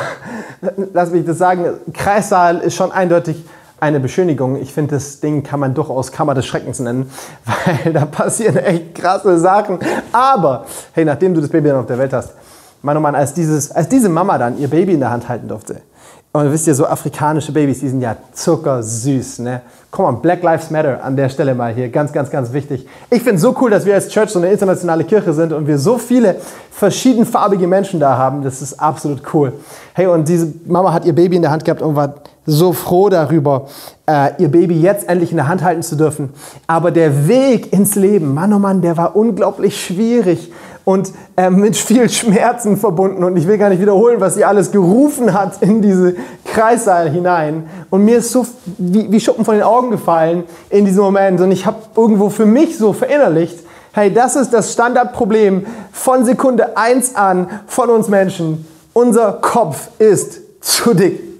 lass 0.94 1.12
mich 1.12 1.26
das 1.26 1.38
sagen, 1.38 1.66
Kreissaal 1.94 2.60
ist 2.60 2.76
schon 2.76 2.92
eindeutig 2.92 3.44
eine 3.82 4.00
Beschönigung. 4.00 4.62
Ich 4.62 4.74
finde, 4.74 4.96
das 4.96 5.20
Ding 5.20 5.44
kann 5.44 5.60
man 5.60 5.74
durchaus 5.74 6.12
Kammer 6.12 6.34
des 6.34 6.46
Schreckens 6.46 6.80
nennen, 6.80 7.12
weil 7.84 7.92
da 7.92 8.06
passieren 8.06 8.58
echt 8.58 8.96
krasse 8.96 9.38
Sachen. 9.40 9.80
Aber, 10.12 10.66
hey, 10.94 11.04
nachdem 11.04 11.34
du 11.34 11.42
das 11.42 11.50
Baby 11.50 11.70
dann 11.70 11.80
auf 11.80 11.88
der 11.88 11.98
Welt 11.98 12.14
hast, 12.14 12.34
Mann, 12.84 12.96
oh 12.98 13.00
Mann, 13.00 13.16
als, 13.16 13.34
dieses, 13.34 13.72
als 13.72 13.90
diese 13.90 14.10
Mama 14.10 14.38
dann 14.38 14.58
ihr 14.58 14.70
Baby 14.70 14.94
in 14.94 15.00
der 15.02 15.12
Hand 15.12 15.28
halten 15.28 15.48
durfte, 15.48 15.82
und 16.34 16.50
wisst 16.50 16.66
ihr, 16.66 16.76
so 16.76 16.86
afrikanische 16.86 17.52
Babys, 17.52 17.82
die 17.82 17.90
sind 17.90 18.00
ja 18.00 18.16
zuckersüß. 18.32 19.40
Ne? 19.40 19.62
Komm 19.90 20.06
on, 20.06 20.22
Black 20.22 20.42
Lives 20.42 20.70
Matter 20.72 21.04
an 21.04 21.18
der 21.18 21.28
Stelle 21.28 21.54
mal 21.54 21.74
hier. 21.74 21.90
Ganz, 21.90 22.14
ganz, 22.14 22.30
ganz 22.30 22.54
wichtig. 22.54 22.88
Ich 23.10 23.22
finde 23.22 23.36
es 23.36 23.42
so 23.42 23.54
cool, 23.60 23.70
dass 23.70 23.86
wir 23.86 23.94
als 23.96 24.08
Church 24.08 24.30
so 24.30 24.40
eine 24.40 24.50
internationale 24.50 25.04
Kirche 25.04 25.34
sind 25.34 25.52
und 25.52 25.68
wir 25.68 25.78
so 25.78 25.98
viele 25.98 26.38
verschiedenfarbige 26.72 27.68
Menschen 27.68 28.00
da 28.00 28.18
haben. 28.18 28.44
Das 28.44 28.62
ist 28.62 28.80
absolut 28.80 29.22
cool. 29.34 29.52
Hey, 29.94 30.08
und 30.08 30.26
diese 30.26 30.54
Mama 30.66 30.94
hat 30.94 31.04
ihr 31.04 31.14
Baby 31.14 31.36
in 31.36 31.42
der 31.42 31.52
Hand 31.52 31.66
gehabt 31.66 31.82
und 31.82 31.98
war 31.98 32.16
so 32.46 32.74
froh 32.74 33.10
darüber, 33.10 33.68
äh, 34.08 34.32
ihr 34.40 34.50
Baby 34.50 34.80
jetzt 34.80 35.08
endlich 35.08 35.32
in 35.32 35.38
der 35.38 35.48
Hand 35.48 35.64
halten 35.64 35.84
zu 35.84 35.96
dürfen. 35.96 36.30
Aber 36.68 36.92
der 36.92 37.28
Weg 37.28 37.72
ins 37.72 37.96
Leben, 37.96 38.34
Mann, 38.34 38.54
oh 38.54 38.60
Mann, 38.60 38.82
der 38.82 38.98
war 38.98 39.16
unglaublich 39.16 39.80
schwierig 39.80 40.52
und 40.84 41.12
äh, 41.38 41.50
mit 41.50 41.78
viel 41.78 42.10
Schmerzen 42.10 42.78
verbunden. 42.78 43.24
Und 43.24 43.38
ich 43.38 43.48
will 43.48 43.58
gar 43.58 43.70
nicht 43.70 43.82
wiederholen, 43.82 44.20
was 44.20 44.36
sie 44.36 44.44
alles 44.44 44.72
gerufen 44.72 45.34
hat 45.34 45.62
in 45.62 45.82
diese 45.82 46.16
Kreissaal 46.46 47.10
hinein. 47.10 47.70
Und 47.90 48.06
mir 48.06 48.18
ist 48.18 48.32
so 48.32 48.46
wie, 48.78 49.12
wie 49.12 49.20
Schuppen 49.20 49.46
von 49.46 49.56
den 49.56 49.64
Augen 49.64 49.92
gefallen 49.92 50.44
in 50.70 50.86
diesem 50.86 51.04
Moment. 51.04 51.40
Und 51.42 51.52
ich 51.52 51.66
habe 51.66 51.78
irgendwo 51.96 52.30
für 52.30 52.48
mich 52.48 52.78
so 52.78 52.94
verinnerlicht, 52.94 53.60
hey, 53.94 54.12
das 54.12 54.36
ist 54.36 54.52
das 54.52 54.74
Standardproblem 54.74 55.66
von 55.92 56.26
Sekunde 56.26 56.76
1 56.76 57.16
an 57.16 57.48
von 57.68 57.90
uns 57.90 58.08
Menschen. 58.08 58.66
Unser 58.94 59.34
Kopf 59.34 59.90
ist 60.00 60.42
zu 60.62 60.94
dick. 60.94 61.31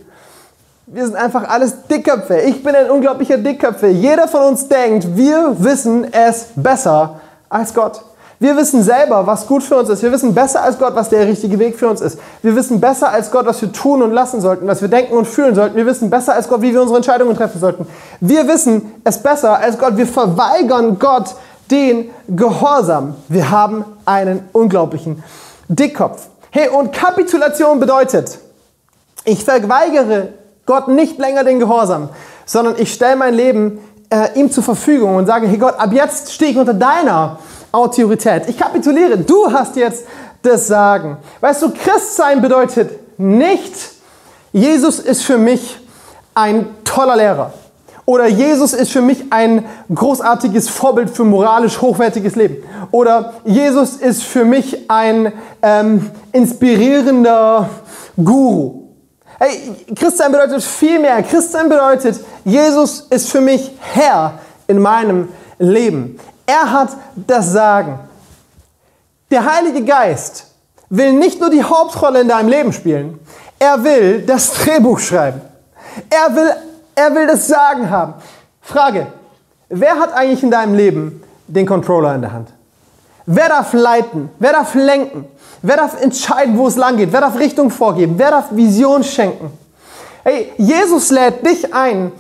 Wir 0.94 1.06
sind 1.06 1.16
einfach 1.16 1.48
alles 1.48 1.88
Dickköpfe. 1.90 2.42
Ich 2.42 2.62
bin 2.62 2.76
ein 2.76 2.92
unglaublicher 2.92 3.38
Dickköpfe. 3.38 3.88
Jeder 3.88 4.28
von 4.28 4.42
uns 4.42 4.68
denkt, 4.68 5.16
wir 5.16 5.56
wissen 5.58 6.06
es 6.12 6.48
besser 6.54 7.22
als 7.48 7.74
Gott. 7.74 8.02
Wir 8.40 8.58
wissen 8.58 8.84
selber, 8.84 9.26
was 9.26 9.48
gut 9.48 9.64
für 9.64 9.78
uns 9.78 9.88
ist. 9.88 10.04
Wir 10.04 10.12
wissen 10.12 10.34
besser 10.36 10.62
als 10.62 10.78
Gott, 10.78 10.94
was 10.94 11.08
der 11.08 11.26
richtige 11.26 11.58
Weg 11.60 11.80
für 11.80 11.88
uns 11.88 12.02
ist. 12.02 12.20
Wir 12.42 12.54
wissen 12.58 12.82
besser 12.82 13.10
als 13.10 13.32
Gott, 13.32 13.46
was 13.46 13.62
wir 13.62 13.72
tun 13.72 14.02
und 14.02 14.12
lassen 14.12 14.42
sollten, 14.42 14.68
was 14.68 14.82
wir 14.82 14.90
denken 14.90 15.16
und 15.16 15.30
fühlen 15.30 15.56
sollten. 15.56 15.78
Wir 15.78 15.86
wissen 15.86 16.10
besser 16.10 16.34
als 16.34 16.50
Gott, 16.50 16.62
wie 16.62 16.74
wir 16.74 16.82
unsere 16.82 16.98
Entscheidungen 16.98 17.38
treffen 17.38 17.62
sollten. 17.62 17.88
Wir 18.20 18.46
wissen 18.50 18.92
es 19.06 19.18
besser 19.18 19.60
als 19.60 19.78
Gott. 19.78 19.96
Wir 19.96 20.08
verweigern 20.08 21.00
Gott 21.00 21.36
den 21.70 22.10
Gehorsam. 22.28 23.16
Wir 23.30 23.50
haben 23.50 23.86
einen 24.04 24.50
unglaublichen 24.52 25.24
Dickkopf. 25.70 26.28
Hey, 26.50 26.68
und 26.68 26.92
Kapitulation 26.92 27.80
bedeutet, 27.80 28.40
ich 29.24 29.46
verweigere 29.46 30.41
Gott 30.72 30.88
nicht 30.88 31.20
länger 31.20 31.44
den 31.44 31.60
Gehorsam, 31.60 32.08
sondern 32.46 32.76
ich 32.78 32.94
stelle 32.94 33.18
mein 33.18 33.34
Leben 33.34 33.80
äh, 34.10 34.40
ihm 34.40 34.50
zur 34.50 34.64
Verfügung 34.64 35.18
und 35.18 35.26
sage, 35.26 35.48
hey 35.48 35.58
Gott, 35.58 35.78
ab 35.78 35.92
jetzt 35.92 36.32
stehe 36.32 36.52
ich 36.52 36.58
unter 36.58 36.74
deiner 36.74 37.40
Autorität. 37.74 38.44
Ich 38.48 38.58
kapituliere. 38.58 39.18
Du 39.18 39.52
hast 39.52 39.76
jetzt 39.76 40.06
das 40.42 40.68
Sagen. 40.68 41.18
Weißt 41.42 41.62
du, 41.62 41.72
Christsein 41.72 42.42
bedeutet 42.42 43.20
nicht, 43.20 43.74
Jesus 44.54 45.00
ist 45.00 45.24
für 45.24 45.38
mich 45.38 45.78
ein 46.34 46.68
toller 46.86 47.18
Lehrer. 47.18 47.52
Oder 48.06 48.28
Jesus 48.28 48.72
ist 48.72 48.94
für 48.94 49.02
mich 49.02 49.26
ein 49.30 49.66
großartiges 49.94 50.70
Vorbild 50.70 51.10
für 51.10 51.26
moralisch 51.26 51.82
hochwertiges 51.82 52.36
Leben. 52.36 52.64
Oder 52.92 53.34
Jesus 53.44 53.96
ist 53.96 54.24
für 54.24 54.46
mich 54.46 54.90
ein 54.90 55.34
ähm, 55.62 56.10
inspirierender 56.32 57.70
Guru. 58.16 58.81
Hey, 59.44 59.76
Christsein 59.96 60.32
bedeutet 60.32 60.62
viel 60.62 61.00
mehr. 61.00 61.24
Christsein 61.24 61.68
bedeutet, 61.68 62.24
Jesus 62.46 63.08
ist 63.10 63.32
für 63.32 63.42
mich 63.42 63.72
Herr 63.80 64.38
in 64.68 64.78
meinem 64.78 65.30
Leben. 65.58 66.20
Er 66.46 66.72
hat 66.72 66.90
das 67.16 67.52
Sagen. 67.52 67.98
Der 69.32 69.44
Heilige 69.52 69.84
Geist 69.84 70.46
will 70.92 71.14
nicht 71.14 71.40
nur 71.40 71.50
die 71.50 71.64
Hauptrolle 71.64 72.22
in 72.22 72.28
deinem 72.28 72.50
Leben 72.50 72.72
spielen, 72.72 73.20
er 73.58 73.84
will 73.84 74.22
das 74.22 74.54
Drehbuch 74.54 75.00
schreiben. 75.00 75.42
Er 76.12 76.36
will, 76.36 76.52
er 76.94 77.16
will 77.16 77.26
das 77.26 77.48
Sagen 77.48 77.90
haben. 77.90 78.14
Frage, 78.62 79.08
wer 79.70 79.98
hat 80.00 80.14
eigentlich 80.14 80.44
in 80.44 80.52
deinem 80.52 80.76
Leben 80.76 81.24
den 81.48 81.66
Controller 81.66 82.14
in 82.14 82.22
der 82.22 82.32
Hand? 82.32 82.54
Wer 83.26 83.50
darf 83.50 83.74
leiten? 83.74 84.30
Wer 84.38 84.52
darf 84.54 84.76
lenken? 84.76 85.26
Wer 85.62 85.78
darf 85.78 86.02
entscheiden, 86.02 86.58
wo 86.58 86.68
es 86.68 86.76
lang 86.76 86.98
geht? 86.98 87.12
Wer 87.12 87.22
darf 87.22 87.38
Richtung 87.38 87.70
vorgeben? 87.70 88.16
Wer 88.18 88.32
darf 88.32 88.46
Vision 88.52 89.04
schenken? 89.04 89.52
Hey, 90.24 90.52
Jesus 90.58 91.12
lädt 91.12 91.46
dich 91.46 91.74
ein. 91.74 92.12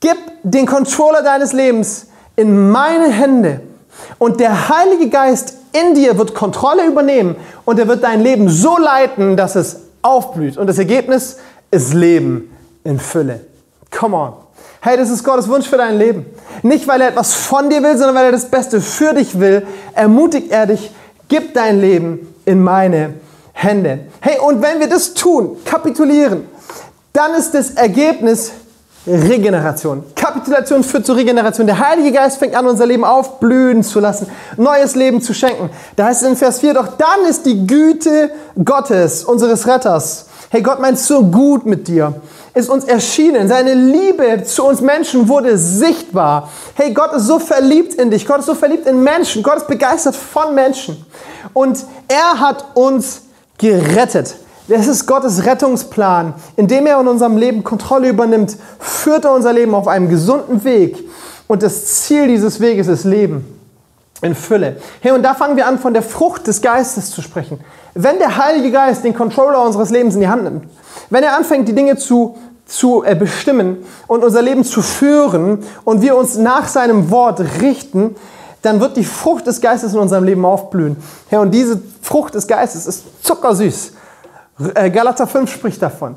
Gib 0.00 0.16
den 0.42 0.66
Controller 0.66 1.22
deines 1.22 1.52
Lebens 1.52 2.06
in 2.36 2.70
meine 2.70 3.08
Hände 3.08 3.60
und 4.18 4.40
der 4.40 4.68
Heilige 4.68 5.08
Geist 5.08 5.54
in 5.72 5.94
dir 5.94 6.16
wird 6.16 6.34
Kontrolle 6.34 6.86
übernehmen 6.86 7.36
und 7.64 7.78
er 7.78 7.88
wird 7.88 8.04
dein 8.04 8.22
Leben 8.22 8.48
so 8.48 8.78
leiten, 8.78 9.36
dass 9.36 9.56
es 9.56 9.80
aufblüht. 10.02 10.56
Und 10.56 10.66
das 10.68 10.78
Ergebnis 10.78 11.38
ist 11.70 11.94
Leben 11.94 12.56
in 12.84 12.98
Fülle. 12.98 13.40
Come 13.90 14.16
on. 14.16 14.32
Hey, 14.80 14.96
das 14.96 15.10
ist 15.10 15.24
Gottes 15.24 15.48
Wunsch 15.48 15.66
für 15.66 15.76
dein 15.76 15.98
Leben. 15.98 16.26
Nicht, 16.62 16.86
weil 16.86 17.00
er 17.00 17.08
etwas 17.08 17.34
von 17.34 17.68
dir 17.68 17.82
will, 17.82 17.96
sondern 17.96 18.14
weil 18.14 18.26
er 18.26 18.32
das 18.32 18.48
Beste 18.48 18.80
für 18.80 19.12
dich 19.12 19.38
will, 19.38 19.66
ermutigt 19.94 20.50
er 20.50 20.66
dich, 20.66 20.92
gib 21.28 21.52
dein 21.54 21.80
Leben 21.80 22.34
in 22.48 22.62
meine 22.62 23.12
Hände. 23.52 24.06
Hey, 24.20 24.38
und 24.38 24.62
wenn 24.62 24.80
wir 24.80 24.88
das 24.88 25.12
tun, 25.12 25.58
kapitulieren, 25.66 26.48
dann 27.12 27.34
ist 27.34 27.52
das 27.52 27.72
Ergebnis 27.72 28.52
Regeneration. 29.06 30.02
Kapitulation 30.14 30.82
führt 30.82 31.04
zur 31.04 31.16
Regeneration. 31.16 31.66
Der 31.66 31.78
Heilige 31.78 32.10
Geist 32.12 32.38
fängt 32.38 32.54
an, 32.54 32.66
unser 32.66 32.86
Leben 32.86 33.04
aufblühen 33.04 33.82
zu 33.82 34.00
lassen, 34.00 34.28
neues 34.56 34.94
Leben 34.94 35.20
zu 35.20 35.34
schenken. 35.34 35.68
Da 35.94 36.06
heißt 36.06 36.22
es 36.22 36.28
in 36.28 36.36
Vers 36.36 36.60
4, 36.60 36.72
doch 36.72 36.88
dann 36.96 37.26
ist 37.28 37.44
die 37.44 37.66
Güte 37.66 38.30
Gottes, 38.62 39.24
unseres 39.24 39.66
Retters. 39.66 40.26
Hey, 40.48 40.62
Gott 40.62 40.80
meint 40.80 40.98
so 40.98 41.22
gut 41.22 41.66
mit 41.66 41.86
dir, 41.86 42.14
ist 42.54 42.68
uns 42.68 42.84
erschienen. 42.84 43.48
Seine 43.48 43.74
Liebe 43.74 44.42
zu 44.44 44.64
uns 44.64 44.80
Menschen 44.80 45.28
wurde 45.28 45.58
sichtbar. 45.58 46.50
Hey, 46.74 46.92
Gott 46.92 47.12
ist 47.12 47.26
so 47.26 47.38
verliebt 47.38 47.94
in 47.94 48.10
dich. 48.10 48.26
Gott 48.26 48.40
ist 48.40 48.46
so 48.46 48.54
verliebt 48.54 48.86
in 48.86 49.02
Menschen. 49.02 49.42
Gott 49.42 49.58
ist 49.58 49.66
begeistert 49.68 50.16
von 50.16 50.54
Menschen. 50.54 51.04
Und 51.52 51.84
er 52.08 52.40
hat 52.40 52.64
uns 52.74 53.22
gerettet. 53.58 54.36
Das 54.68 54.86
ist 54.86 55.06
Gottes 55.06 55.46
Rettungsplan. 55.46 56.34
Indem 56.56 56.86
er 56.86 57.00
in 57.00 57.08
unserem 57.08 57.36
Leben 57.36 57.64
Kontrolle 57.64 58.08
übernimmt, 58.08 58.56
führt 58.78 59.24
er 59.24 59.32
unser 59.32 59.52
Leben 59.52 59.74
auf 59.74 59.88
einem 59.88 60.08
gesunden 60.08 60.62
Weg. 60.64 60.98
Und 61.46 61.62
das 61.62 62.02
Ziel 62.02 62.28
dieses 62.28 62.60
Weges 62.60 62.88
ist 62.88 63.04
Leben 63.04 63.58
in 64.20 64.34
Fülle. 64.34 64.76
Hey, 65.00 65.12
und 65.12 65.22
da 65.22 65.34
fangen 65.34 65.56
wir 65.56 65.66
an, 65.66 65.78
von 65.78 65.94
der 65.94 66.02
Frucht 66.02 66.46
des 66.46 66.60
Geistes 66.60 67.10
zu 67.10 67.22
sprechen. 67.22 67.60
Wenn 67.94 68.18
der 68.18 68.36
Heilige 68.36 68.70
Geist 68.70 69.04
den 69.04 69.14
Controller 69.14 69.64
unseres 69.64 69.90
Lebens 69.90 70.14
in 70.14 70.20
die 70.20 70.28
Hand 70.28 70.44
nimmt, 70.44 70.64
wenn 71.10 71.24
er 71.24 71.36
anfängt, 71.36 71.68
die 71.68 71.74
Dinge 71.74 71.96
zu, 71.96 72.36
zu 72.66 73.02
äh, 73.04 73.14
bestimmen 73.14 73.78
und 74.06 74.24
unser 74.24 74.42
Leben 74.42 74.64
zu 74.64 74.82
führen 74.82 75.64
und 75.84 76.02
wir 76.02 76.16
uns 76.16 76.36
nach 76.36 76.68
seinem 76.68 77.10
Wort 77.10 77.40
richten, 77.60 78.16
dann 78.62 78.80
wird 78.80 78.96
die 78.96 79.04
Frucht 79.04 79.46
des 79.46 79.60
Geistes 79.60 79.94
in 79.94 80.00
unserem 80.00 80.24
Leben 80.24 80.44
aufblühen. 80.44 80.96
Hey, 81.28 81.38
und 81.38 81.52
diese 81.52 81.80
Frucht 82.02 82.34
des 82.34 82.46
Geistes 82.46 82.86
ist 82.86 83.24
zuckersüß. 83.24 83.92
Äh, 84.74 84.90
Galater 84.90 85.26
5 85.26 85.50
spricht 85.50 85.80
davon. 85.80 86.16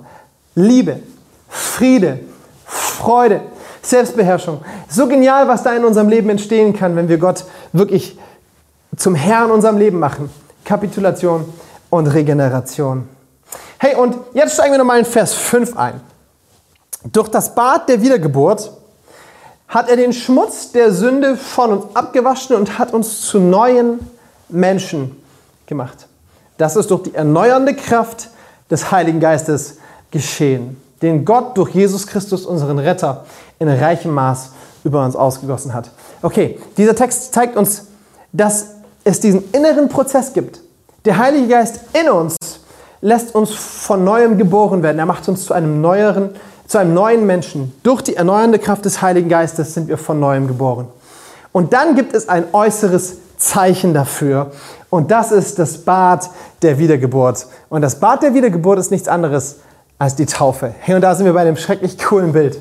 Liebe, 0.56 1.00
Friede, 1.48 2.20
Freude, 2.66 3.42
Selbstbeherrschung. 3.82 4.62
So 4.90 5.08
genial, 5.08 5.48
was 5.48 5.64
da 5.64 5.74
in 5.74 5.86
unserem 5.86 6.10
Leben 6.10 6.30
entstehen 6.30 6.74
kann, 6.74 6.96
wenn 6.96 7.08
wir 7.08 7.18
Gott 7.18 7.46
wirklich 7.74 8.18
zum 8.98 9.16
Herrn 9.16 9.46
in 9.46 9.52
unserem 9.52 9.78
Leben 9.78 10.00
machen. 10.00 10.30
Kapitulation 10.66 11.46
und 11.90 12.08
Regeneration. 12.08 13.08
Hey, 13.84 13.96
und 13.96 14.16
jetzt 14.36 14.54
steigen 14.54 14.74
wir 14.74 14.78
nochmal 14.78 15.00
in 15.00 15.06
Vers 15.06 15.34
5 15.34 15.76
ein. 15.76 16.02
Durch 17.12 17.30
das 17.30 17.56
Bad 17.56 17.90
der 17.90 18.00
Wiedergeburt 18.00 18.72
hat 19.68 19.90
er 19.90 19.96
den 19.96 20.14
Schmutz 20.14 20.72
der 20.72 20.94
Sünde 20.94 21.36
von 21.36 21.72
uns 21.72 21.96
abgewaschen 21.96 22.56
und 22.56 22.78
hat 22.78 22.94
uns 22.94 23.22
zu 23.22 23.40
neuen 23.40 24.00
Menschen 24.50 25.20
gemacht. 25.66 26.06
Das 26.60 26.76
ist 26.76 26.92
durch 26.92 27.02
die 27.02 27.16
erneuernde 27.16 27.74
Kraft 27.74 28.30
des 28.70 28.92
Heiligen 28.92 29.20
Geistes 29.20 29.78
geschehen, 30.12 30.80
den 31.02 31.26
Gott 31.26 31.58
durch 31.58 31.74
Jesus 31.74 32.06
Christus, 32.06 32.46
unseren 32.46 32.78
Retter, 32.78 33.26
in 33.58 33.68
reichem 33.68 34.14
Maß 34.14 34.52
über 34.84 35.04
uns 35.04 35.16
ausgegossen 35.16 35.74
hat. 35.74 35.90
Okay, 36.22 36.60
dieser 36.78 36.96
Text 36.96 37.34
zeigt 37.34 37.58
uns, 37.58 37.88
dass 38.32 38.76
es 39.04 39.20
diesen 39.20 39.50
inneren 39.54 39.90
Prozess 39.90 40.34
gibt. 40.34 40.60
Der 41.04 41.18
Heilige 41.18 41.48
Geist 41.48 41.80
in 42.00 42.12
uns 42.12 42.36
lässt 43.02 43.36
uns 43.36 43.52
von 43.52 44.04
neuem 44.04 44.38
geboren 44.38 44.84
werden. 44.84 45.00
Er 45.00 45.06
macht 45.06 45.28
uns 45.28 45.46
zu 45.46 45.54
einem 45.54 45.82
neueren, 45.82 46.30
zu 46.68 46.78
einem 46.78 46.94
neuen 46.94 47.26
Menschen. 47.26 47.74
Durch 47.84 48.02
die 48.02 48.16
erneuernde 48.16 48.60
Kraft 48.60 48.86
des 48.86 49.02
Heiligen 49.02 49.30
Geistes 49.30 49.74
sind 49.74 49.88
wir 49.88 49.98
von 49.98 50.20
neuem 50.20 50.48
geboren. 50.48 50.88
Und 51.52 51.74
dann 51.74 51.96
gibt 51.96 52.14
es 52.14 52.30
ein 52.30 52.46
äußeres 52.54 53.18
Zeichen 53.38 53.94
dafür. 53.94 54.52
Und 54.90 55.12
das 55.12 55.32
ist 55.32 55.58
das 55.58 55.80
Bad 55.80 56.30
der 56.62 56.78
Wiedergeburt. 56.78 57.48
Und 57.70 57.82
das 57.82 58.00
Bad 58.00 58.24
der 58.24 58.34
Wiedergeburt 58.34 58.80
ist 58.80 58.92
nichts 58.92 59.08
anderes 59.08 59.58
als 59.98 60.16
die 60.16 60.26
Taufe. 60.26 60.74
Hey, 60.80 60.96
und 60.96 61.02
da 61.02 61.16
sind 61.16 61.26
wir 61.26 61.34
bei 61.34 61.42
einem 61.42 61.58
schrecklich 61.58 61.98
coolen 61.98 62.34
Bild. 62.34 62.60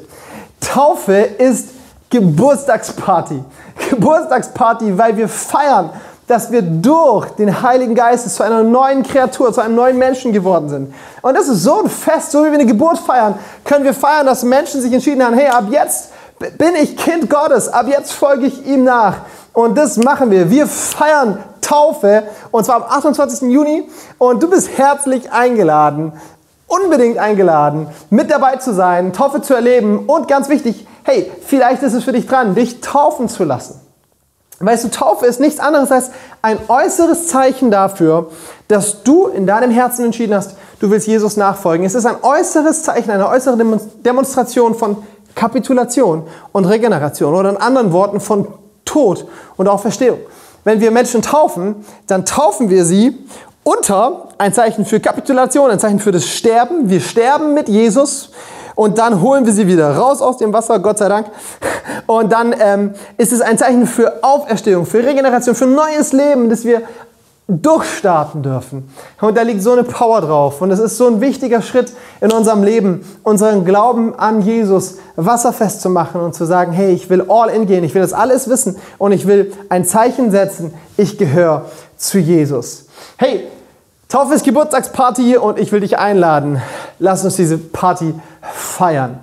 Taufe 0.61 1.15
ist 1.15 1.69
Geburtstagsparty. 2.09 3.43
Geburtstagsparty, 3.91 4.97
weil 4.99 5.17
wir 5.17 5.29
feiern, 5.29 5.91
dass 6.31 6.53
wir 6.53 6.63
durch 6.63 7.31
den 7.31 7.61
Heiligen 7.61 7.97
Geist 7.97 8.33
zu 8.33 8.45
einer 8.45 8.63
neuen 8.63 9.03
Kreatur, 9.03 9.53
zu 9.53 9.61
einem 9.61 9.75
neuen 9.75 9.99
Menschen 9.99 10.33
geworden 10.33 10.69
sind. 10.69 10.95
Und 11.23 11.37
das 11.37 11.49
ist 11.49 11.65
so 11.65 11.83
ein 11.83 11.91
Fest, 11.91 12.31
so 12.31 12.45
wie 12.45 12.53
wir 12.53 12.55
eine 12.55 12.67
Geburt 12.67 12.99
feiern, 12.99 13.35
können 13.65 13.85
wir 13.85 13.93
feiern, 13.93 14.27
dass 14.27 14.45
Menschen 14.45 14.81
sich 14.81 14.93
entschieden 14.93 15.25
haben, 15.25 15.35
hey, 15.35 15.49
ab 15.49 15.65
jetzt 15.71 16.11
bin 16.57 16.77
ich 16.81 16.97
Kind 16.97 17.29
Gottes, 17.29 17.69
ab 17.69 17.87
jetzt 17.89 18.13
folge 18.13 18.47
ich 18.47 18.65
ihm 18.65 18.85
nach. 18.85 19.17
Und 19.53 19.77
das 19.77 19.97
machen 19.97 20.31
wir. 20.31 20.49
Wir 20.51 20.69
feiern 20.69 21.43
Taufe 21.61 22.23
und 22.53 22.65
zwar 22.65 22.77
am 22.77 22.85
28. 22.85 23.51
Juni 23.51 23.89
und 24.19 24.41
du 24.41 24.49
bist 24.49 24.79
herzlich 24.79 25.33
eingeladen, 25.33 26.13
unbedingt 26.69 27.19
eingeladen, 27.19 27.89
mit 28.09 28.31
dabei 28.31 28.55
zu 28.55 28.73
sein, 28.73 29.13
Taufe 29.13 29.43
zu 29.43 29.53
erleben 29.53 30.05
und 30.07 30.29
ganz 30.29 30.49
wichtig, 30.49 30.87
hey, 31.03 31.29
vielleicht 31.45 31.83
ist 31.83 31.95
es 31.95 32.05
für 32.05 32.13
dich 32.13 32.29
dran, 32.29 32.55
dich 32.55 32.81
taufen 32.81 33.29
zu 33.29 33.43
lassen. 33.43 33.80
Weißt 34.63 34.85
du, 34.85 34.91
Taufe 34.91 35.25
ist 35.25 35.41
nichts 35.41 35.59
anderes 35.59 35.91
als 35.91 36.11
ein 36.43 36.59
äußeres 36.69 37.29
Zeichen 37.29 37.71
dafür, 37.71 38.31
dass 38.69 39.03
du 39.03 39.29
in 39.29 39.47
deinem 39.47 39.71
Herzen 39.71 40.05
entschieden 40.05 40.35
hast, 40.35 40.55
du 40.81 40.91
willst 40.91 41.07
Jesus 41.07 41.39
nachfolgen. 41.39 41.87
Es 41.87 41.95
ist 41.95 42.05
ein 42.05 42.17
äußeres 42.23 42.83
Zeichen, 42.83 43.11
eine 43.11 43.27
äußere 43.27 43.57
Demonstration 44.05 44.75
von 44.75 44.99
Kapitulation 45.35 46.25
und 46.53 46.67
Regeneration 46.67 47.35
oder 47.35 47.49
in 47.49 47.57
anderen 47.57 47.93
Worten 47.93 48.21
von 48.21 48.49
Tod 48.85 49.27
und 49.57 49.67
auch 49.67 49.81
Verstehung. 49.81 50.19
Wenn 50.65 50.81
wir 50.81 50.91
Menschen 50.91 51.23
taufen, 51.23 51.87
dann 52.07 52.27
taufen 52.27 52.69
wir 52.69 52.85
sie 52.85 53.17
unter 53.65 54.29
ein 54.37 54.53
Zeichen 54.53 54.85
für 54.85 55.01
Kapitulation, 55.01 55.71
ein 55.71 55.79
Zeichen 55.79 56.01
für 56.01 56.13
das 56.13 56.27
Sterben. 56.27 56.91
Wir 56.91 57.01
sterben 57.01 57.55
mit 57.55 57.71
Jesus 57.71 58.31
und 58.75 58.99
dann 58.99 59.21
holen 59.21 59.47
wir 59.47 59.53
sie 59.53 59.67
wieder 59.67 59.97
raus 59.97 60.23
aus 60.23 60.39
dem 60.39 60.53
Wasser, 60.53 60.79
Gott 60.79 60.99
sei 60.99 61.09
Dank. 61.09 61.27
Und 62.07 62.33
dann 62.33 62.55
ähm, 62.59 62.95
ist 63.17 63.33
es 63.33 63.41
ein 63.41 63.59
Zeichen 63.59 63.87
für 63.87 64.23
Auferstehung, 64.23 64.87
für 64.87 65.05
Regeneration, 65.05 65.55
für 65.55 65.67
neues 65.67 66.13
Leben, 66.13 66.51
das 66.51 66.65
wir 66.65 66.83
durchstarten 67.51 68.43
dürfen. 68.43 68.89
Und 69.21 69.37
da 69.37 69.43
liegt 69.43 69.63
so 69.63 69.73
eine 69.73 69.83
Power 69.83 70.21
drauf. 70.21 70.63
Und 70.63 70.71
es 70.71 70.79
ist 70.79 70.97
so 70.97 71.09
ein 71.09 71.21
wichtiger 71.21 71.63
Schritt 71.63 71.93
in 72.21 72.31
unserem 72.33 72.63
Leben, 72.63 73.05
unseren 73.25 73.65
Glauben 73.65 74.15
an 74.17 74.41
Jesus 74.43 74.99
wasserfest 75.17 75.81
zu 75.81 75.91
machen 75.91 76.21
und 76.21 76.35
zu 76.35 76.45
sagen, 76.45 76.73
hey, 76.73 76.93
ich 76.93 77.11
will 77.11 77.25
all 77.29 77.49
in 77.49 77.67
gehen, 77.67 77.83
ich 77.83 77.95
will 77.95 78.03
das 78.03 78.13
alles 78.13 78.49
wissen 78.49 78.77
und 78.99 79.13
ich 79.13 79.27
will 79.27 79.53
ein 79.69 79.85
Zeichen 79.85 80.31
setzen, 80.31 80.73
ich 80.97 81.19
gehöre 81.19 81.67
zu 81.97 82.19
Jesus. 82.19 82.87
Hey, 83.17 83.49
Taufe 84.09 84.35
ist 84.35 84.45
Geburtstagsparty 84.45 85.37
und 85.37 85.59
ich 85.59 85.73
will 85.73 85.81
dich 85.81 85.99
einladen. 85.99 86.61
Lass 86.99 87.25
uns 87.25 87.37
diese 87.37 87.59
Party 87.59 88.15
feiern. 88.43 89.21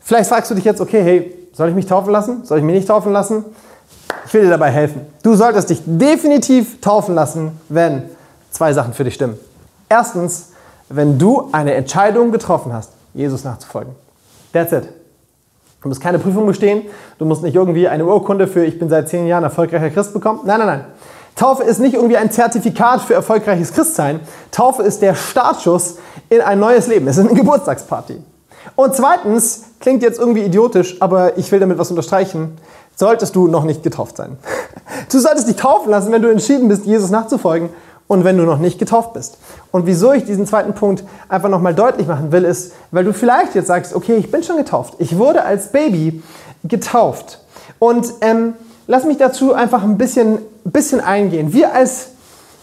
Vielleicht 0.00 0.28
fragst 0.28 0.50
du 0.50 0.54
dich 0.54 0.64
jetzt, 0.64 0.80
okay, 0.80 1.02
hey, 1.02 1.34
soll 1.52 1.68
ich 1.68 1.74
mich 1.74 1.86
taufen 1.86 2.12
lassen? 2.12 2.44
Soll 2.44 2.58
ich 2.58 2.64
mich 2.64 2.74
nicht 2.74 2.88
taufen 2.88 3.12
lassen? 3.12 3.44
Ich 4.26 4.34
will 4.34 4.42
dir 4.42 4.50
dabei 4.50 4.70
helfen. 4.70 5.06
Du 5.22 5.34
solltest 5.34 5.70
dich 5.70 5.82
definitiv 5.84 6.80
taufen 6.80 7.14
lassen, 7.14 7.58
wenn 7.68 8.02
zwei 8.50 8.72
Sachen 8.72 8.92
für 8.92 9.04
dich 9.04 9.14
stimmen. 9.14 9.38
Erstens, 9.88 10.50
wenn 10.88 11.18
du 11.18 11.48
eine 11.52 11.74
Entscheidung 11.74 12.32
getroffen 12.32 12.72
hast, 12.72 12.90
Jesus 13.14 13.44
nachzufolgen. 13.44 13.94
That's 14.52 14.72
it. 14.72 14.88
Du 15.82 15.88
musst 15.88 16.00
keine 16.00 16.18
Prüfung 16.18 16.46
bestehen, 16.46 16.82
du 17.18 17.26
musst 17.26 17.42
nicht 17.42 17.54
irgendwie 17.54 17.88
eine 17.88 18.06
Urkunde 18.06 18.46
für 18.46 18.64
ich 18.64 18.78
bin 18.78 18.88
seit 18.88 19.08
zehn 19.08 19.26
Jahren 19.26 19.44
erfolgreicher 19.44 19.90
Christ 19.90 20.14
bekommen. 20.14 20.40
Nein, 20.44 20.58
nein, 20.58 20.66
nein. 20.66 20.84
Taufe 21.36 21.64
ist 21.64 21.80
nicht 21.80 21.94
irgendwie 21.94 22.16
ein 22.16 22.30
Zertifikat 22.30 23.02
für 23.02 23.14
erfolgreiches 23.14 23.72
Christsein. 23.72 24.20
Taufe 24.50 24.82
ist 24.82 25.02
der 25.02 25.14
Startschuss 25.14 25.98
in 26.30 26.40
ein 26.40 26.60
neues 26.60 26.86
Leben. 26.86 27.06
Es 27.08 27.18
ist 27.18 27.26
eine 27.26 27.34
Geburtstagsparty. 27.38 28.22
Und 28.76 28.94
zweitens, 28.94 29.64
klingt 29.80 30.02
jetzt 30.02 30.18
irgendwie 30.18 30.42
idiotisch, 30.42 31.00
aber 31.00 31.36
ich 31.38 31.50
will 31.52 31.60
damit 31.60 31.78
was 31.78 31.90
unterstreichen 31.90 32.56
solltest 32.96 33.34
du 33.36 33.48
noch 33.48 33.64
nicht 33.64 33.82
getauft 33.82 34.16
sein. 34.16 34.38
Du 35.10 35.18
solltest 35.18 35.48
dich 35.48 35.56
taufen 35.56 35.90
lassen, 35.90 36.12
wenn 36.12 36.22
du 36.22 36.28
entschieden 36.28 36.68
bist, 36.68 36.86
Jesus 36.86 37.10
nachzufolgen 37.10 37.68
und 38.06 38.24
wenn 38.24 38.36
du 38.36 38.44
noch 38.44 38.58
nicht 38.58 38.78
getauft 38.78 39.12
bist. 39.12 39.38
Und 39.70 39.86
wieso 39.86 40.12
ich 40.12 40.24
diesen 40.24 40.46
zweiten 40.46 40.74
Punkt 40.74 41.04
einfach 41.28 41.48
nochmal 41.48 41.74
deutlich 41.74 42.06
machen 42.06 42.32
will, 42.32 42.44
ist, 42.44 42.72
weil 42.90 43.04
du 43.04 43.12
vielleicht 43.12 43.54
jetzt 43.54 43.66
sagst, 43.66 43.94
okay, 43.94 44.16
ich 44.16 44.30
bin 44.30 44.42
schon 44.42 44.56
getauft. 44.56 44.94
Ich 44.98 45.18
wurde 45.18 45.44
als 45.44 45.72
Baby 45.72 46.22
getauft. 46.64 47.40
Und 47.78 48.12
ähm, 48.22 48.54
lass 48.86 49.04
mich 49.04 49.18
dazu 49.18 49.52
einfach 49.52 49.82
ein 49.82 49.98
bisschen, 49.98 50.38
bisschen 50.64 51.00
eingehen. 51.00 51.52
Wir 51.52 51.74
als, 51.74 52.08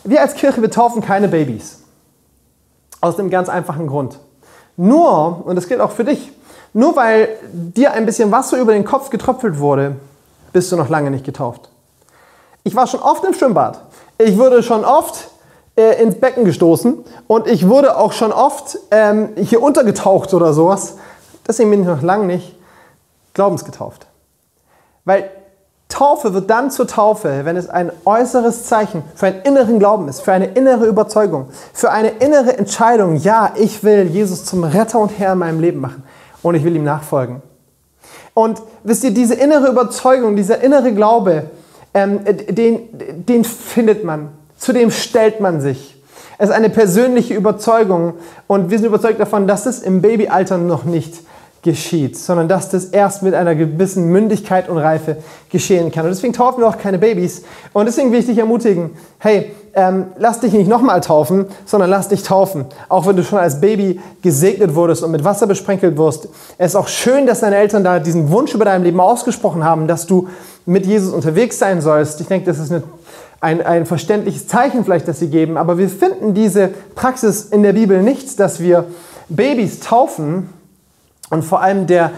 wir 0.04 0.22
als 0.22 0.34
Kirche, 0.34 0.62
wir 0.62 0.72
taufen 0.72 1.02
keine 1.02 1.28
Babys. 1.28 1.80
Aus 3.02 3.18
dem 3.18 3.30
ganz 3.30 3.50
einfachen 3.50 3.88
Grund. 3.88 4.20
Nur, 4.82 5.46
und 5.46 5.56
das 5.58 5.68
gilt 5.68 5.80
auch 5.80 5.92
für 5.92 6.04
dich, 6.04 6.32
nur 6.74 6.96
weil 6.96 7.38
dir 7.52 7.92
ein 7.92 8.08
bisschen 8.08 8.32
Wasser 8.32 8.58
über 8.58 8.74
den 8.74 8.84
Kopf 8.84 9.12
getröpfelt 9.12 9.60
wurde, 9.60 9.98
bist 10.54 10.72
du 10.72 10.76
noch 10.76 10.90
lange 10.90 11.12
nicht 11.12 11.24
getauft. 11.24 11.70
Ich 12.64 12.76
war 12.76 12.88
schon 12.88 13.00
oft 13.00 13.24
im 13.24 13.36
Schwimmbad. 13.36 13.80
Ich 14.18 14.40
wurde 14.40 14.64
schon 14.64 14.84
oft 14.84 15.30
äh, 15.76 16.02
ins 16.02 16.16
Becken 16.16 16.46
gestoßen 16.46 16.98
und 17.28 17.46
ich 17.46 17.70
wurde 17.70 17.96
auch 17.96 18.12
schon 18.12 18.32
oft 18.32 18.80
ähm, 18.90 19.30
hier 19.36 19.62
untergetaucht 19.62 20.34
oder 20.34 20.52
sowas. 20.52 20.96
Deswegen 21.48 21.70
bin 21.70 21.82
ich 21.82 21.88
noch 21.88 22.02
lange 22.02 22.26
nicht 22.26 22.56
glaubensgetauft. 23.36 24.08
Weil 25.06 25.30
Taufe 26.02 26.34
wird 26.34 26.50
dann 26.50 26.72
zur 26.72 26.88
Taufe, 26.88 27.42
wenn 27.44 27.56
es 27.56 27.70
ein 27.70 27.92
äußeres 28.06 28.64
Zeichen 28.64 29.04
für 29.14 29.28
einen 29.28 29.44
inneren 29.44 29.78
Glauben 29.78 30.08
ist, 30.08 30.22
für 30.22 30.32
eine 30.32 30.48
innere 30.48 30.88
Überzeugung, 30.88 31.50
für 31.74 31.92
eine 31.92 32.10
innere 32.10 32.58
Entscheidung, 32.58 33.18
ja, 33.18 33.54
ich 33.56 33.84
will 33.84 34.08
Jesus 34.08 34.44
zum 34.44 34.64
Retter 34.64 35.00
und 35.00 35.12
Herr 35.20 35.34
in 35.34 35.38
meinem 35.38 35.60
Leben 35.60 35.80
machen 35.80 36.02
und 36.42 36.56
ich 36.56 36.64
will 36.64 36.76
ihm 36.76 36.84
nachfolgen. 36.84 37.44
Und 38.34 38.64
wisst 38.84 39.04
ihr, 39.04 39.12
diese 39.12 39.36
innere 39.36 39.68
Überzeugung, 39.68 40.36
dieser 40.36 40.62
innere 40.62 40.92
Glaube, 40.92 41.52
ähm, 41.94 42.22
den, 42.26 42.80
den 43.28 43.44
findet 43.44 44.04
man, 44.04 44.30
zu 44.58 44.74
dem 44.74 44.90
stellt 44.90 45.40
man 45.40 45.62
sich. 45.62 46.02
Es 46.40 46.50
ist 46.50 46.56
eine 46.56 46.72
persönliche 46.72 47.36
Überzeugung 47.36 48.16
und 48.48 48.72
wir 48.72 48.80
sind 48.80 48.88
überzeugt 48.88 49.20
davon, 49.20 49.46
dass 49.46 49.68
es 49.68 49.84
im 49.84 50.02
Babyalter 50.02 50.58
noch 50.58 50.84
nicht 50.84 51.20
geschieht, 51.62 52.18
sondern 52.18 52.48
dass 52.48 52.70
das 52.70 52.86
erst 52.86 53.22
mit 53.22 53.36
einer 53.36 53.54
gewissen 53.54 54.06
Mündigkeit 54.06 54.68
und 54.68 54.78
Reife 54.78 55.18
geschehen 55.50 55.92
kann. 55.92 56.06
Und 56.06 56.12
deswegen 56.12 56.34
taufen 56.34 56.62
wir 56.62 56.68
auch 56.68 56.78
keine 56.78 56.98
Babys. 56.98 57.44
Und 57.74 57.86
deswegen 57.86 58.12
will 58.12 58.20
ich 58.20 58.26
dich 58.26 58.40
ermutigen, 58.40 58.92
hey, 59.20 59.52
ähm, 59.74 60.08
lass 60.18 60.40
dich 60.40 60.54
nicht 60.54 60.68
nochmal 60.68 61.02
taufen, 61.02 61.46
sondern 61.66 61.90
lass 61.90 62.10
dich 62.10 62.24
taufen. 62.24 62.66
Auch 62.90 63.06
wenn 63.06 63.16
du 63.16 63.24
schon 63.24 63.40
als 63.40 63.62
Baby 63.62 64.00
gesegnet 64.22 64.76
wurdest 64.76 65.04
und 65.04 65.12
mit 65.12 65.24
Wasser 65.24 65.48
besprenkelt 65.48 65.98
wirst. 65.98 66.30
Es 66.58 66.72
ist 66.72 66.76
auch 66.76 66.88
schön, 66.88 67.28
dass 67.28 67.42
deine 67.42 67.58
Eltern 67.58 67.84
da 67.84 68.00
diesen 68.00 68.32
Wunsch 68.32 68.54
über 68.54 68.66
dein 68.66 68.84
Leben 68.84 69.00
ausgesprochen 69.00 69.64
haben, 69.64 69.88
dass 69.88 70.08
du 70.08 70.28
mit 70.66 70.86
Jesus 70.86 71.14
unterwegs 71.14 71.60
sein 71.60 71.80
sollst. 71.82 72.20
Ich 72.22 72.28
denke, 72.28 72.48
das 72.48 72.60
ist 72.60 72.72
eine, 72.72 72.84
ein, 73.40 73.62
ein 73.62 73.86
verständliches 73.86 74.48
Zeichen 74.48 74.84
vielleicht, 74.84 75.08
das 75.08 75.20
sie 75.20 75.30
geben. 75.30 75.58
Aber 75.58 75.78
wir 75.78 75.90
finden 75.90 76.34
diese 76.34 76.70
Praxis 76.96 77.46
in 77.46 77.64
der 77.64 77.74
Bibel 77.74 78.02
nicht, 78.02 78.40
dass 78.40 78.60
wir 78.60 78.86
Babys 79.30 79.80
taufen, 79.80 80.50
und 81.32 81.44
vor 81.44 81.62
allem 81.62 81.88
der 81.88 82.12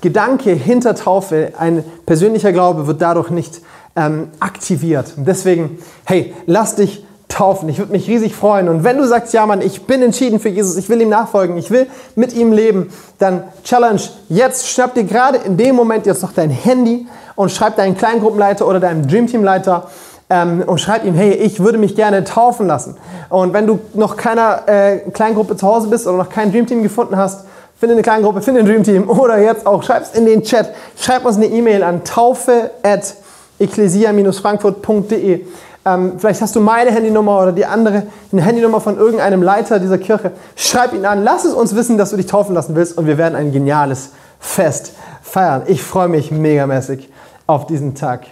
Gedanke 0.00 0.52
hinter 0.52 0.94
Taufe, 0.94 1.52
ein 1.58 1.84
persönlicher 2.06 2.52
Glaube, 2.52 2.86
wird 2.86 3.02
dadurch 3.02 3.28
nicht 3.28 3.60
ähm, 3.96 4.28
aktiviert. 4.40 5.12
Deswegen, 5.16 5.78
hey, 6.04 6.34
lass 6.46 6.76
dich 6.76 7.04
taufen. 7.28 7.68
Ich 7.68 7.78
würde 7.78 7.92
mich 7.92 8.08
riesig 8.08 8.34
freuen. 8.34 8.68
Und 8.68 8.82
wenn 8.82 8.96
du 8.96 9.06
sagst, 9.06 9.32
ja 9.34 9.46
Mann, 9.46 9.60
ich 9.60 9.86
bin 9.86 10.02
entschieden 10.02 10.40
für 10.40 10.48
Jesus, 10.48 10.76
ich 10.76 10.88
will 10.88 11.00
ihm 11.00 11.10
nachfolgen, 11.10 11.56
ich 11.56 11.70
will 11.70 11.86
mit 12.16 12.32
ihm 12.32 12.52
leben, 12.52 12.92
dann 13.18 13.44
Challenge 13.62 14.00
jetzt, 14.28 14.68
schnapp 14.68 14.94
dir 14.94 15.04
gerade 15.04 15.38
in 15.38 15.56
dem 15.56 15.76
Moment 15.76 16.06
jetzt 16.06 16.22
noch 16.22 16.32
dein 16.32 16.50
Handy 16.50 17.06
und 17.36 17.50
schreib 17.50 17.76
deinen 17.76 17.96
Kleingruppenleiter 17.96 18.66
oder 18.66 18.80
deinem 18.80 19.06
Dreamteamleiter 19.06 19.88
ähm, 20.28 20.62
und 20.66 20.80
schreib 20.80 21.04
ihm, 21.04 21.14
hey, 21.14 21.32
ich 21.32 21.60
würde 21.60 21.78
mich 21.78 21.94
gerne 21.94 22.24
taufen 22.24 22.66
lassen. 22.66 22.96
Und 23.28 23.52
wenn 23.52 23.66
du 23.66 23.78
noch 23.94 24.16
keiner 24.16 24.62
äh, 24.66 24.98
Kleingruppe 25.10 25.56
zu 25.56 25.66
Hause 25.66 25.88
bist 25.88 26.06
oder 26.06 26.16
noch 26.16 26.30
kein 26.30 26.50
Dreamteam 26.52 26.82
gefunden 26.82 27.16
hast, 27.16 27.44
Finde 27.80 27.94
eine 27.94 28.02
kleine 28.02 28.22
Gruppe, 28.22 28.42
finde 28.42 28.60
ein 28.60 28.66
Dreamteam 28.66 29.08
oder 29.08 29.38
jetzt 29.38 29.66
auch, 29.66 29.82
schreib 29.82 30.02
es 30.02 30.10
in 30.10 30.26
den 30.26 30.42
Chat. 30.42 30.74
Schreib 30.98 31.24
uns 31.24 31.36
eine 31.36 31.46
E-Mail 31.46 31.82
an 31.82 32.04
taufe 32.04 32.72
at 32.82 33.14
ecclesia-frankfurt.de. 33.58 35.46
Ähm, 35.86 36.12
vielleicht 36.18 36.42
hast 36.42 36.54
du 36.54 36.60
meine 36.60 36.90
Handynummer 36.90 37.40
oder 37.40 37.52
die 37.52 37.64
andere, 37.64 38.02
eine 38.32 38.42
Handynummer 38.42 38.82
von 38.82 38.98
irgendeinem 38.98 39.42
Leiter 39.42 39.78
dieser 39.78 39.96
Kirche. 39.96 40.32
Schreib 40.56 40.92
ihn 40.92 41.06
an, 41.06 41.24
lass 41.24 41.46
es 41.46 41.54
uns 41.54 41.74
wissen, 41.74 41.96
dass 41.96 42.10
du 42.10 42.18
dich 42.18 42.26
taufen 42.26 42.54
lassen 42.54 42.76
willst 42.76 42.98
und 42.98 43.06
wir 43.06 43.16
werden 43.16 43.34
ein 43.34 43.50
geniales 43.50 44.10
Fest 44.38 44.92
feiern. 45.22 45.62
Ich 45.64 45.82
freue 45.82 46.08
mich 46.08 46.30
megamäßig 46.30 47.08
auf 47.46 47.66
diesen 47.66 47.94
Tag. 47.94 48.26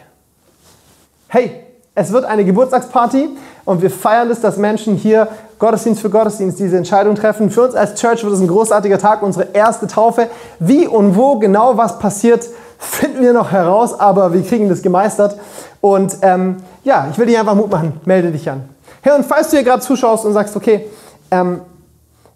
Hey, 1.29 1.53
es 1.95 2.13
wird 2.13 2.27
eine 2.27 2.45
Geburtstagsparty 2.45 3.31
und 3.65 3.81
wir 3.81 3.91
feiern 3.91 4.31
es, 4.31 4.43
dass 4.43 4.59
Menschen 4.59 4.97
hier 4.97 5.29
Gottesdienst 5.59 6.01
für 6.01 6.11
Gottesdienst 6.11 6.59
diese 6.59 6.77
Entscheidung 6.77 7.15
treffen. 7.15 7.51
Für 7.51 7.63
uns 7.63 7.75
als 7.75 7.95
Church 8.01 8.23
wird 8.23 8.33
es 8.33 8.41
ein 8.41 8.49
großartiger 8.49 8.99
Tag, 8.99 9.23
unsere 9.23 9.49
erste 9.53 9.87
Taufe. 9.87 10.29
Wie 10.59 10.87
und 10.87 11.17
wo 11.17 11.39
genau 11.39 11.77
was 11.77 11.99
passiert, 11.99 12.49
finden 12.79 13.23
wir 13.23 13.33
noch 13.33 13.51
heraus, 13.51 13.99
aber 13.99 14.33
wir 14.33 14.43
kriegen 14.43 14.69
das 14.69 14.83
gemeistert. 14.83 15.37
Und 15.81 16.17
ähm, 16.23 16.57
ja, 16.85 17.09
ich 17.11 17.19
will 17.19 17.27
dich 17.27 17.39
einfach 17.39 17.55
Mut 17.55 17.71
machen. 17.71 18.01
Melde 18.05 18.31
dich 18.31 18.49
an. 18.49 18.69
Hey, 19.03 19.17
und 19.17 19.25
falls 19.25 19.51
du 19.51 19.57
hier 19.57 19.65
gerade 19.65 19.83
zuschaust 19.83 20.25
und 20.25 20.33
sagst, 20.33 20.55
okay, 20.57 20.87
ähm, 21.31 21.61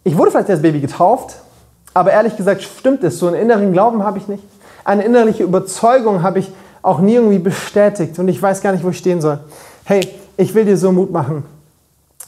ich 0.05 0.17
wurde 0.19 0.31
vielleicht 0.31 0.51
als 0.51 0.63
Baby 0.63 0.81
getauft, 0.81 1.37
aber 1.95 2.11
ehrlich 2.11 2.37
gesagt 2.37 2.63
stimmt 2.63 3.05
es. 3.05 3.19
So 3.19 3.29
einen 3.29 3.37
inneren 3.37 3.73
Glauben 3.73 4.03
habe 4.03 4.19
ich 4.19 4.27
nicht. 4.27 4.43
Eine 4.85 5.05
innerliche 5.05 5.45
Überzeugung 5.45 6.23
habe 6.23 6.41
ich 6.41 6.53
auch 6.83 6.99
nie 6.99 7.15
irgendwie 7.15 7.39
bestätigt 7.39 8.19
und 8.19 8.27
ich 8.27 8.43
weiß 8.43 8.61
gar 8.61 8.73
nicht, 8.73 8.85
wo 8.85 8.91
ich 8.91 8.99
stehen 8.99 9.21
soll. 9.21 9.39
Hey, 9.85 10.09
ich 10.37 10.55
will 10.55 10.65
dir 10.65 10.77
so 10.77 10.91
Mut 10.91 11.13
machen. 11.13 11.45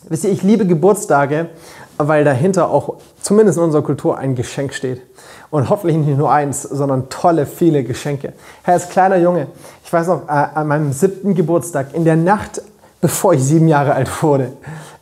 Wisst 0.09 0.25
ihr, 0.25 0.31
ich 0.31 0.43
liebe 0.43 0.67
Geburtstage, 0.67 1.49
weil 1.97 2.25
dahinter 2.25 2.71
auch 2.71 2.97
zumindest 3.23 3.59
in 3.59 3.64
unserer 3.64 3.83
Kultur 3.83 4.19
ein 4.19 4.35
Geschenk 4.35 4.75
steht. 4.75 5.01
Und 5.51 5.71
hoffentlich 5.71 5.97
nicht 5.97 6.19
nur 6.19 6.31
eins, 6.31 6.62
sondern 6.62 7.09
tolle, 7.09 7.47
viele 7.47 7.85
Geschenke. 7.85 8.33
Herr, 8.64 8.75
als 8.75 8.88
kleiner 8.88 9.17
Junge, 9.17 9.47
ich 9.85 9.93
weiß 9.93 10.09
noch, 10.09 10.29
äh, 10.29 10.33
an 10.33 10.67
meinem 10.67 10.93
siebten 10.93 11.35
Geburtstag, 11.35 11.95
in 11.95 12.05
der 12.05 12.17
Nacht, 12.17 12.61
bevor 13.01 13.35
ich 13.35 13.43
sieben 13.43 13.69
Jahre 13.69 13.95
alt 13.95 14.11
wurde, 14.23 14.53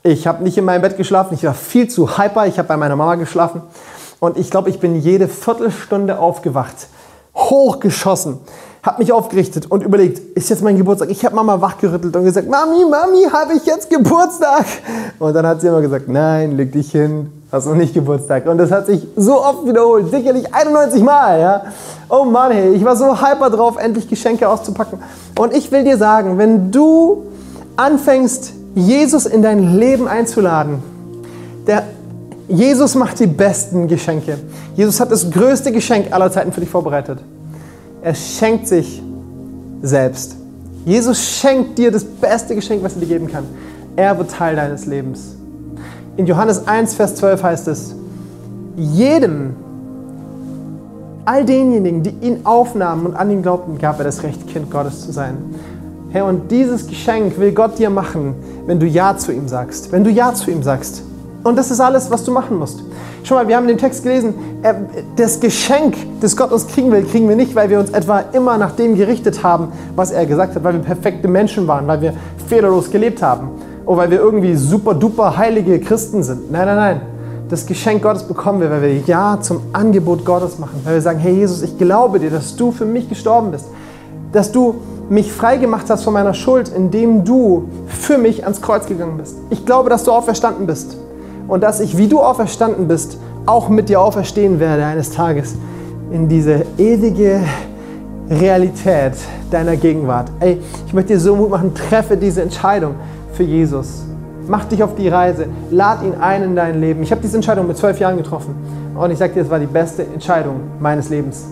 ich 0.05 0.27
habe 0.27 0.43
nicht 0.45 0.59
in 0.59 0.65
meinem 0.65 0.83
Bett 0.83 0.97
geschlafen, 0.97 1.35
ich 1.35 1.45
war 1.45 1.55
viel 1.55 1.89
zu 1.89 2.19
hyper, 2.19 2.47
ich 2.47 2.59
habe 2.59 2.69
bei 2.69 2.77
meiner 2.77 2.97
Mama 2.97 3.15
geschlafen. 3.15 3.63
Und 4.21 4.37
ich 4.37 4.51
glaube, 4.51 4.71
ich 4.71 4.79
bin 4.79 4.97
jede 4.97 5.27
Viertelstunde 5.27 6.19
aufgewacht, 6.19 6.89
hochgeschossen, 7.35 8.39
habe 8.83 8.99
mich 8.99 9.13
aufgerichtet 9.13 9.71
und 9.71 9.85
überlegt, 9.85 10.19
ist 10.37 10.51
jetzt 10.51 10.63
mein 10.63 10.77
Geburtstag? 10.77 11.09
Ich 11.09 11.25
habe 11.25 11.37
Mama 11.37 11.61
wachgerüttelt 11.61 12.17
und 12.17 12.25
gesagt, 12.25 12.49
Mami, 12.49 12.85
Mami, 12.91 13.25
habe 13.33 13.55
ich 13.55 13.65
jetzt 13.65 13.89
Geburtstag? 13.89 14.67
Und 15.21 15.35
dann 15.35 15.47
hat 15.47 15.61
sie 15.61 15.69
immer 15.69 15.81
gesagt, 15.81 16.09
nein, 16.09 16.57
leg 16.57 16.73
dich 16.73 16.91
hin, 16.91 17.31
hast 17.53 17.67
noch 17.67 17.77
nicht 17.77 17.95
Geburtstag. 17.95 18.47
Und 18.47 18.59
das 18.59 18.73
hat 18.73 18.87
sich 18.87 19.07
so 19.15 19.41
oft 19.41 19.65
wiederholt, 19.67 20.11
sicherlich 20.11 20.53
91 20.53 21.01
Mal. 21.01 21.41
Ja? 21.41 21.63
Oh 22.09 22.25
Mann, 22.25 22.51
hey, 22.51 22.73
ich 22.73 22.85
war 22.85 22.97
so 22.97 23.21
hyper 23.21 23.51
drauf, 23.51 23.77
endlich 23.79 24.09
Geschenke 24.09 24.49
auszupacken. 24.49 24.99
Und 25.39 25.55
ich 25.55 25.71
will 25.71 25.85
dir 25.85 25.97
sagen, 25.97 26.37
wenn 26.39 26.73
du 26.73 27.23
anfängst, 27.77 28.53
Jesus 28.75 29.27
in 29.27 29.43
dein 29.43 29.79
Leben 29.79 30.09
einzuladen, 30.09 30.83
der 31.69 31.85
Jesus 32.49 32.97
macht 32.97 33.21
die 33.21 33.29
besten 33.29 33.87
Geschenke. 33.87 34.39
Jesus 34.75 34.99
hat 34.99 35.13
das 35.13 35.31
größte 35.31 35.71
Geschenk 35.71 36.13
aller 36.13 36.33
Zeiten 36.33 36.53
für 36.53 36.61
dich 36.61 36.69
vorbereitet. 36.69 37.19
Er 38.03 38.15
schenkt 38.15 38.67
sich 38.67 39.01
selbst. 39.83 40.37
Jesus 40.85 41.25
schenkt 41.25 41.79
dir 41.79 41.91
das 41.91 42.05
beste 42.05 42.55
Geschenk, 42.55 42.83
was 42.83 42.95
er 42.95 43.01
dir 43.01 43.07
geben 43.07 43.29
kann. 43.29 43.45
Er 43.95 44.19
wird 44.19 44.31
Teil 44.33 44.57
deines 44.57 44.87
Lebens. 44.87 45.37
In 46.17 46.27
Johannes 46.27 46.67
1, 46.67 46.95
Vers 46.95 47.15
12 47.17 47.43
heißt 47.43 47.69
es, 47.69 47.95
jedem, 48.77 49.55
all 51.25 51.45
denjenigen, 51.45 52.03
die 52.03 52.15
ihn 52.27 52.41
aufnahmen 52.45 53.07
und 53.07 53.15
an 53.15 53.31
ihn 53.31 53.43
glaubten, 53.43 53.79
gab 53.79 53.99
er 53.99 54.05
das 54.05 54.23
Recht, 54.23 54.49
Kind 54.49 54.71
Gottes 54.71 55.07
zu 55.07 55.13
sein. 55.13 55.37
Herr, 56.11 56.27
und 56.27 56.51
dieses 56.51 56.87
Geschenk 56.87 57.39
will 57.39 57.53
Gott 57.53 57.79
dir 57.79 57.89
machen, 57.89 58.35
wenn 58.67 58.81
du 58.81 58.87
Ja 58.87 59.17
zu 59.17 59.33
ihm 59.33 59.49
sagst. 59.49 59.93
Wenn 59.93 60.05
du 60.05 60.11
Ja 60.11 60.35
zu 60.35 60.51
ihm 60.51 60.63
sagst. 60.63 61.03
Und 61.45 61.57
das 61.59 61.71
ist 61.71 61.81
alles, 61.81 62.11
was 62.11 62.25
du 62.25 62.31
machen 62.31 62.59
musst. 62.59 62.83
Schau 63.25 63.35
mal, 63.35 63.49
wir 63.49 63.57
haben 63.57 63.67
den 63.67 63.79
Text 63.79 64.05
gelesen, 64.05 64.35
das 65.17 65.41
Geschenk, 65.41 65.97
das 66.21 66.37
Gott 66.37 66.53
uns 66.53 66.67
kriegen 66.67 66.91
will, 66.93 67.05
kriegen 67.05 67.29
wir 67.29 67.37
nicht, 67.37 67.55
weil 67.55 67.69
wir 67.69 67.81
uns 67.81 67.91
etwa 67.91 68.21
immer 68.33 68.59
nach 68.59 68.73
dem 68.73 68.97
gerichtet 68.97 69.43
haben, 69.43 69.69
was 69.97 70.13
er 70.13 70.25
gesagt 70.27 70.55
hat, 70.55 70.63
weil 70.63 70.75
wir 70.75 70.81
perfekte 70.81 71.27
Menschen 71.29 71.67
waren, 71.67 71.87
weil 71.87 72.01
wir 72.01 72.15
fehlerlos 72.47 72.91
gelebt 72.91 73.23
haben 73.23 73.49
oder 73.87 73.99
weil 73.99 74.11
wir 74.11 74.19
irgendwie 74.21 74.55
super 74.55 74.95
duper 74.95 75.37
heilige 75.37 75.81
Christen 75.81 76.23
sind. 76.23 76.51
Nein, 76.53 76.67
nein, 76.67 76.77
nein. 76.77 77.01
Das 77.49 77.67
Geschenk 77.67 78.03
Gottes 78.03 78.23
bekommen 78.23 78.61
wir, 78.61 78.71
weil 78.71 78.83
wir 78.83 78.97
Ja 79.01 79.39
zum 79.41 79.61
Angebot 79.73 80.25
Gottes 80.25 80.59
machen, 80.59 80.81
weil 80.85 80.95
wir 80.95 81.03
sagen, 81.03 81.19
hey 81.19 81.35
Jesus, 81.35 81.63
ich 81.63 81.77
glaube 81.77 82.19
dir, 82.19 82.31
dass 82.31 82.57
du 82.57 82.71
für 82.71 82.87
mich 82.87 83.09
gestorben 83.09 83.51
bist, 83.51 83.67
dass 84.33 84.53
du 84.53 84.77
mich 85.11 85.33
frei 85.33 85.59
gemacht 85.59 85.87
hast 85.91 86.05
von 86.05 86.15
meiner 86.15 86.33
Schuld, 86.33 86.73
indem 86.75 87.25
du 87.25 87.69
für 87.89 88.17
mich 88.17 88.45
ans 88.45 88.63
Kreuz 88.63 88.87
gegangen 88.87 89.19
bist. 89.19 89.37
Ich 89.51 89.67
glaube, 89.67 89.91
dass 89.91 90.05
du 90.05 90.13
auferstanden 90.13 90.67
bist 90.67 90.97
und 91.49 91.63
dass 91.63 91.81
ich, 91.81 91.97
wie 91.97 92.09
du 92.09 92.21
auferstanden 92.21 92.89
bist, 92.89 93.19
auch 93.47 93.69
mit 93.69 93.89
dir 93.89 94.01
auferstehen 94.01 94.61
werde 94.61 94.85
eines 94.85 95.11
Tages 95.11 95.57
in 96.11 96.29
diese 96.29 96.65
ewige 96.79 97.41
Realität 98.29 99.15
deiner 99.51 99.77
Gegenwart. 99.77 100.31
Ey, 100.41 100.61
ich 100.87 100.93
möchte 100.93 101.15
dir 101.15 101.21
so 101.21 101.35
Mut 101.37 101.51
machen, 101.51 101.75
treffe 101.75 102.17
diese 102.17 102.43
Entscheidung 102.43 102.95
für 103.33 103.43
Jesus. 103.43 104.05
Mach 104.47 104.65
dich 104.65 104.83
auf 104.83 104.95
die 104.95 105.09
Reise, 105.09 105.47
lad 105.71 106.03
ihn 106.03 106.15
ein 106.21 106.43
in 106.43 106.57
dein 106.57 106.81
Leben. 106.81 107.03
Ich 107.03 107.11
habe 107.11 107.21
diese 107.21 107.37
Entscheidung 107.37 107.67
mit 107.67 107.77
zwölf 107.77 107.99
Jahren 107.99 108.17
getroffen 108.17 108.55
und 108.95 109.11
ich 109.11 109.19
sage 109.19 109.35
dir, 109.35 109.43
es 109.43 109.51
war 109.51 109.59
die 109.59 109.67
beste 109.67 110.05
Entscheidung 110.05 110.61
meines 110.81 111.09
Lebens. 111.09 111.47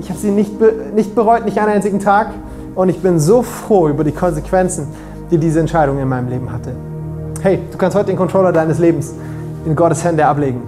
Ich 0.00 0.08
habe 0.08 0.18
sie 0.18 0.30
nicht, 0.30 0.52
nicht 0.94 1.14
bereut, 1.14 1.44
nicht 1.44 1.58
einen 1.58 1.70
einzigen 1.70 2.00
Tag 2.00 2.28
und 2.74 2.88
ich 2.88 3.00
bin 3.00 3.18
so 3.18 3.42
froh 3.42 3.88
über 3.88 4.04
die 4.04 4.12
Konsequenzen, 4.12 4.88
die 5.30 5.38
diese 5.38 5.60
Entscheidung 5.60 5.98
in 5.98 6.08
meinem 6.08 6.28
Leben 6.28 6.52
hatte 6.52 6.72
hey, 7.42 7.58
du 7.72 7.76
kannst 7.76 7.96
heute 7.96 8.06
den 8.06 8.16
Controller 8.16 8.52
deines 8.52 8.78
Lebens 8.78 9.14
in 9.64 9.74
Gottes 9.74 10.04
Hände 10.04 10.24
ablegen. 10.26 10.62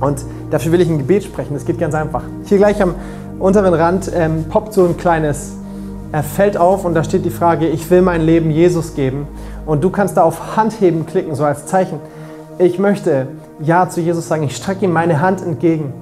Und 0.00 0.22
dafür 0.50 0.72
will 0.72 0.80
ich 0.82 0.90
ein 0.90 0.98
Gebet 0.98 1.24
sprechen. 1.24 1.54
Das 1.54 1.64
geht 1.64 1.78
ganz 1.78 1.94
einfach. 1.94 2.22
Hier 2.44 2.58
gleich 2.58 2.82
am 2.82 2.94
unteren 3.38 3.72
Rand 3.72 4.10
ähm, 4.14 4.44
poppt 4.50 4.74
so 4.74 4.84
ein 4.84 4.96
kleines 4.96 5.54
äh, 6.12 6.22
Feld 6.22 6.58
auf 6.58 6.84
und 6.84 6.94
da 6.94 7.02
steht 7.02 7.24
die 7.24 7.30
Frage, 7.30 7.66
ich 7.66 7.90
will 7.90 8.02
mein 8.02 8.20
Leben 8.20 8.50
Jesus 8.50 8.94
geben. 8.94 9.26
Und 9.64 9.82
du 9.82 9.88
kannst 9.88 10.18
da 10.18 10.22
auf 10.22 10.56
Handheben 10.56 11.06
klicken, 11.06 11.34
so 11.34 11.44
als 11.44 11.64
Zeichen. 11.64 11.98
Ich 12.58 12.78
möchte 12.78 13.28
Ja 13.60 13.88
zu 13.88 14.02
Jesus 14.02 14.28
sagen. 14.28 14.42
Ich 14.42 14.56
strecke 14.56 14.84
ihm 14.84 14.92
meine 14.92 15.22
Hand 15.22 15.40
entgegen. 15.42 15.94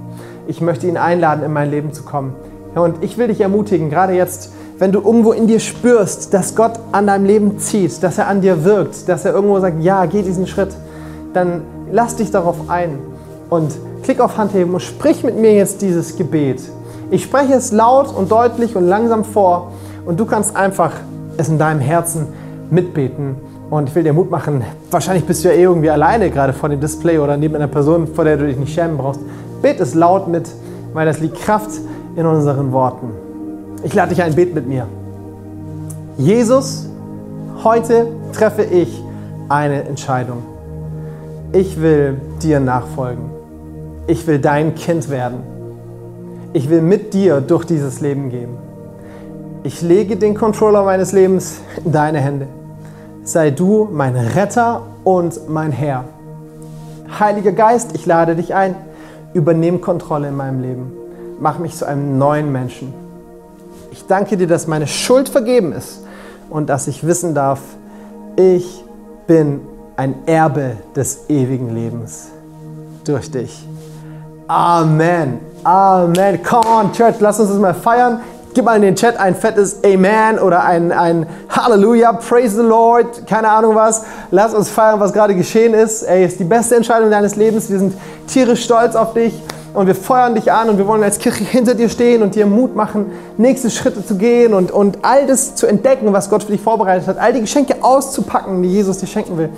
Ich 0.49 0.61
möchte 0.61 0.89
ihn 0.89 0.97
einladen, 0.97 1.45
in 1.45 1.53
mein 1.53 1.71
Leben 1.71 1.93
zu 1.93 2.03
kommen. 2.03 2.35
Und 2.75 3.05
ich 3.05 3.17
will 3.17 3.29
dich 3.29 3.41
ermutigen, 3.41 3.91
gerade 3.91 4.15
jetzt 4.15 4.53
wenn 4.83 4.91
du 4.91 4.99
irgendwo 4.99 5.31
in 5.31 5.47
dir 5.47 5.61
spürst, 5.61 6.35
dass 6.35 6.57
Gott 6.57 6.73
an 6.91 7.07
deinem 7.07 7.25
Leben 7.25 7.59
zieht, 7.61 8.03
dass 8.03 8.19
er 8.19 8.27
an 8.27 8.41
dir 8.41 8.65
wirkt, 8.65 9.09
dass 9.09 9.25
er 9.25 9.33
irgendwo 9.33 9.61
sagt, 9.61 9.81
ja, 9.81 10.07
geh 10.07 10.23
diesen 10.23 10.49
Schritt, 10.49 10.71
dann 11.35 11.63
lass 11.93 12.17
dich 12.17 12.33
darauf 12.33 12.69
ein 12.69 12.99
und 13.49 13.71
klick 14.03 14.19
auf 14.19 14.39
Handheben 14.39 14.75
und 14.75 14.81
sprich 14.81 15.23
mit 15.23 15.39
mir 15.39 15.55
jetzt 15.55 15.83
dieses 15.83 16.17
Gebet. 16.17 16.63
Ich 17.13 17.23
spreche 17.23 17.53
es 17.53 17.71
laut 17.71 18.13
und 18.13 18.33
deutlich 18.33 18.75
und 18.75 18.89
langsam 18.89 19.25
vor 19.25 19.71
und 20.05 20.19
du 20.19 20.27
kannst 20.27 20.57
einfach 20.57 20.91
es 21.37 21.49
in 21.49 21.61
deinem 21.61 21.79
Herzen 21.79 22.27
mitbeten. 22.69 23.37
Und 23.71 23.89
ich 23.89 23.95
will 23.95 24.03
dir 24.03 24.13
Mut 24.13 24.33
machen, 24.33 24.65
wahrscheinlich 24.91 25.25
bist 25.25 25.45
du 25.45 25.49
ja 25.49 25.55
eh 25.55 25.63
irgendwie 25.63 25.91
alleine 25.91 26.29
gerade 26.29 26.53
vor 26.53 26.69
dem 26.69 26.81
Display 26.81 27.21
oder 27.21 27.37
neben 27.37 27.55
einer 27.55 27.69
Person, 27.69 28.09
vor 28.09 28.25
der 28.25 28.37
du 28.37 28.49
dich 28.49 28.57
nicht 28.57 28.75
schämen 28.75 28.99
brauchst. 28.99 29.21
Bet 29.63 29.79
es 29.79 29.95
laut 29.95 30.27
mit, 30.27 30.51
weil 30.93 31.07
das 31.07 31.21
liegt 31.21 31.37
Kraft 31.37 31.71
in 32.17 32.27
unseren 32.27 32.73
Worten. 32.73 33.22
Ich 33.85 33.95
lade 33.95 34.11
dich 34.11 34.23
ein, 34.23 34.35
bet 34.35 34.55
mit 34.55 34.69
mir. 34.69 34.87
Jesus, 36.17 36.87
heute 37.65 38.07
treffe 38.33 38.63
ich 38.63 39.03
eine 39.49 39.83
Entscheidung. 39.85 40.45
Ich 41.53 41.81
will 41.81 42.21
dir 42.43 42.61
nachfolgen. 42.61 43.25
Ich 44.07 44.27
will 44.27 44.39
dein 44.39 44.75
Kind 44.75 45.11
werden. 45.11 45.39
Ich 46.53 46.71
will 46.71 46.81
mit 46.81 47.13
dir 47.13 47.41
durch 47.41 47.65
dieses 47.65 48.01
Leben 48.01 48.31
gehen. 48.31 48.51
Ich 49.65 49.83
lege 49.83 50.17
den 50.17 50.35
Controller 50.35 50.85
meines 50.85 51.13
Lebens 51.13 51.61
in 51.85 51.93
deine 51.93 52.21
Hände. 52.21 52.47
Sei 53.25 53.51
du 53.51 53.89
mein 53.91 54.17
Retter 54.17 54.83
und 55.03 55.49
mein 55.49 55.73
Herr. 55.73 56.05
Heiliger 57.19 57.53
Geist, 57.53 57.95
ich 57.95 58.07
lade 58.07 58.37
dich 58.37 58.55
ein. 58.55 58.75
Übernimm 59.35 59.81
Kontrolle 59.81 60.29
in 60.29 60.37
meinem 60.37 60.61
Leben. 60.61 60.93
Mach 61.41 61.59
mich 61.59 61.75
zu 61.75 61.87
einem 61.87 62.19
neuen 62.19 62.53
Menschen. 62.53 63.02
Ich 63.93 64.07
danke 64.07 64.39
dir, 64.39 64.47
dass 64.47 64.67
meine 64.67 64.87
Schuld 64.87 65.29
vergeben 65.29 65.73
ist 65.73 66.01
und 66.49 66.71
dass 66.71 66.89
ich 66.89 67.07
wissen 67.07 67.35
darf, 67.35 67.61
ich 68.37 68.83
bin 69.27 69.61
ein 69.97 70.15
Erbe 70.25 70.79
des 70.97 71.29
ewigen 71.29 71.75
Lebens 71.75 72.29
durch 73.05 73.31
dich. 73.31 73.69
Amen. 74.49 75.41
Amen. 75.63 76.43
Come 76.43 76.67
on, 76.67 76.93
Church, 76.93 77.17
lass 77.21 77.39
uns 77.39 77.51
das 77.51 77.59
mal 77.59 77.75
feiern. 77.75 78.21
Gib 78.55 78.65
mal 78.65 78.77
in 78.77 78.83
den 78.83 78.97
Chat 78.97 79.19
ein 79.19 79.35
fettes 79.35 79.85
Amen 79.85 80.39
oder 80.39 80.65
ein, 80.65 80.91
ein 80.91 81.27
Halleluja, 81.51 82.15
Praise 82.15 82.57
the 82.57 82.67
Lord, 82.67 83.27
keine 83.27 83.51
Ahnung 83.51 83.75
was. 83.75 84.05
Lass 84.31 84.55
uns 84.55 84.71
feiern, 84.71 85.01
was 85.01 85.13
gerade 85.13 85.35
geschehen 85.35 85.75
ist. 85.75 86.03
Ey, 86.03 86.25
ist 86.25 86.41
die 86.41 86.45
beste 86.45 86.77
Entscheidung 86.77 87.11
deines 87.11 87.37
Lebens. 87.37 87.69
Wir 87.71 87.79
sind 87.79 87.95
tierisch 88.27 88.65
stolz 88.65 88.95
auf 88.95 89.13
dich 89.13 89.35
und 89.75 89.87
wir 89.87 89.95
feuern 89.95 90.35
dich 90.35 90.53
an 90.53 90.69
und 90.69 90.79
wir 90.79 90.87
wollen 90.87 91.03
als 91.03 91.19
Kirche 91.19 91.45
hinter 91.45 91.75
dir 91.75 91.89
stehen 91.89 92.23
und 92.23 92.35
dir 92.35 92.47
Mut 92.47 92.77
machen, 92.77 93.07
nächste 93.37 93.71
Schritte 93.71 94.05
zu 94.05 94.17
gehen 94.17 94.55
und, 94.55 94.71
und 94.71 94.99
all 95.03 95.27
das 95.27 95.55
zu 95.55 95.67
entdecken, 95.67 96.13
was 96.13 96.31
Gott 96.31 96.45
für 96.45 96.53
dich 96.53 96.61
vorbereitet 96.61 97.07
hat, 97.07 97.19
all 97.19 97.33
die 97.33 97.41
Geschenke 97.41 97.77
auszupacken, 97.83 98.63
die 98.63 98.71
Jesus 98.71 98.99
dir 98.99 99.07
schenken 99.07 99.39
will, 99.39 99.51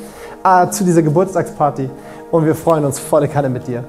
äh, 0.45 0.69
zu 0.71 0.85
dieser 0.85 1.03
Geburtstagsparty. 1.03 1.91
Und 2.31 2.47
wir 2.47 2.55
freuen 2.55 2.85
uns 2.85 2.99
volle 2.99 3.29
Kanne 3.29 3.49
mit 3.49 3.67
dir. 3.67 3.85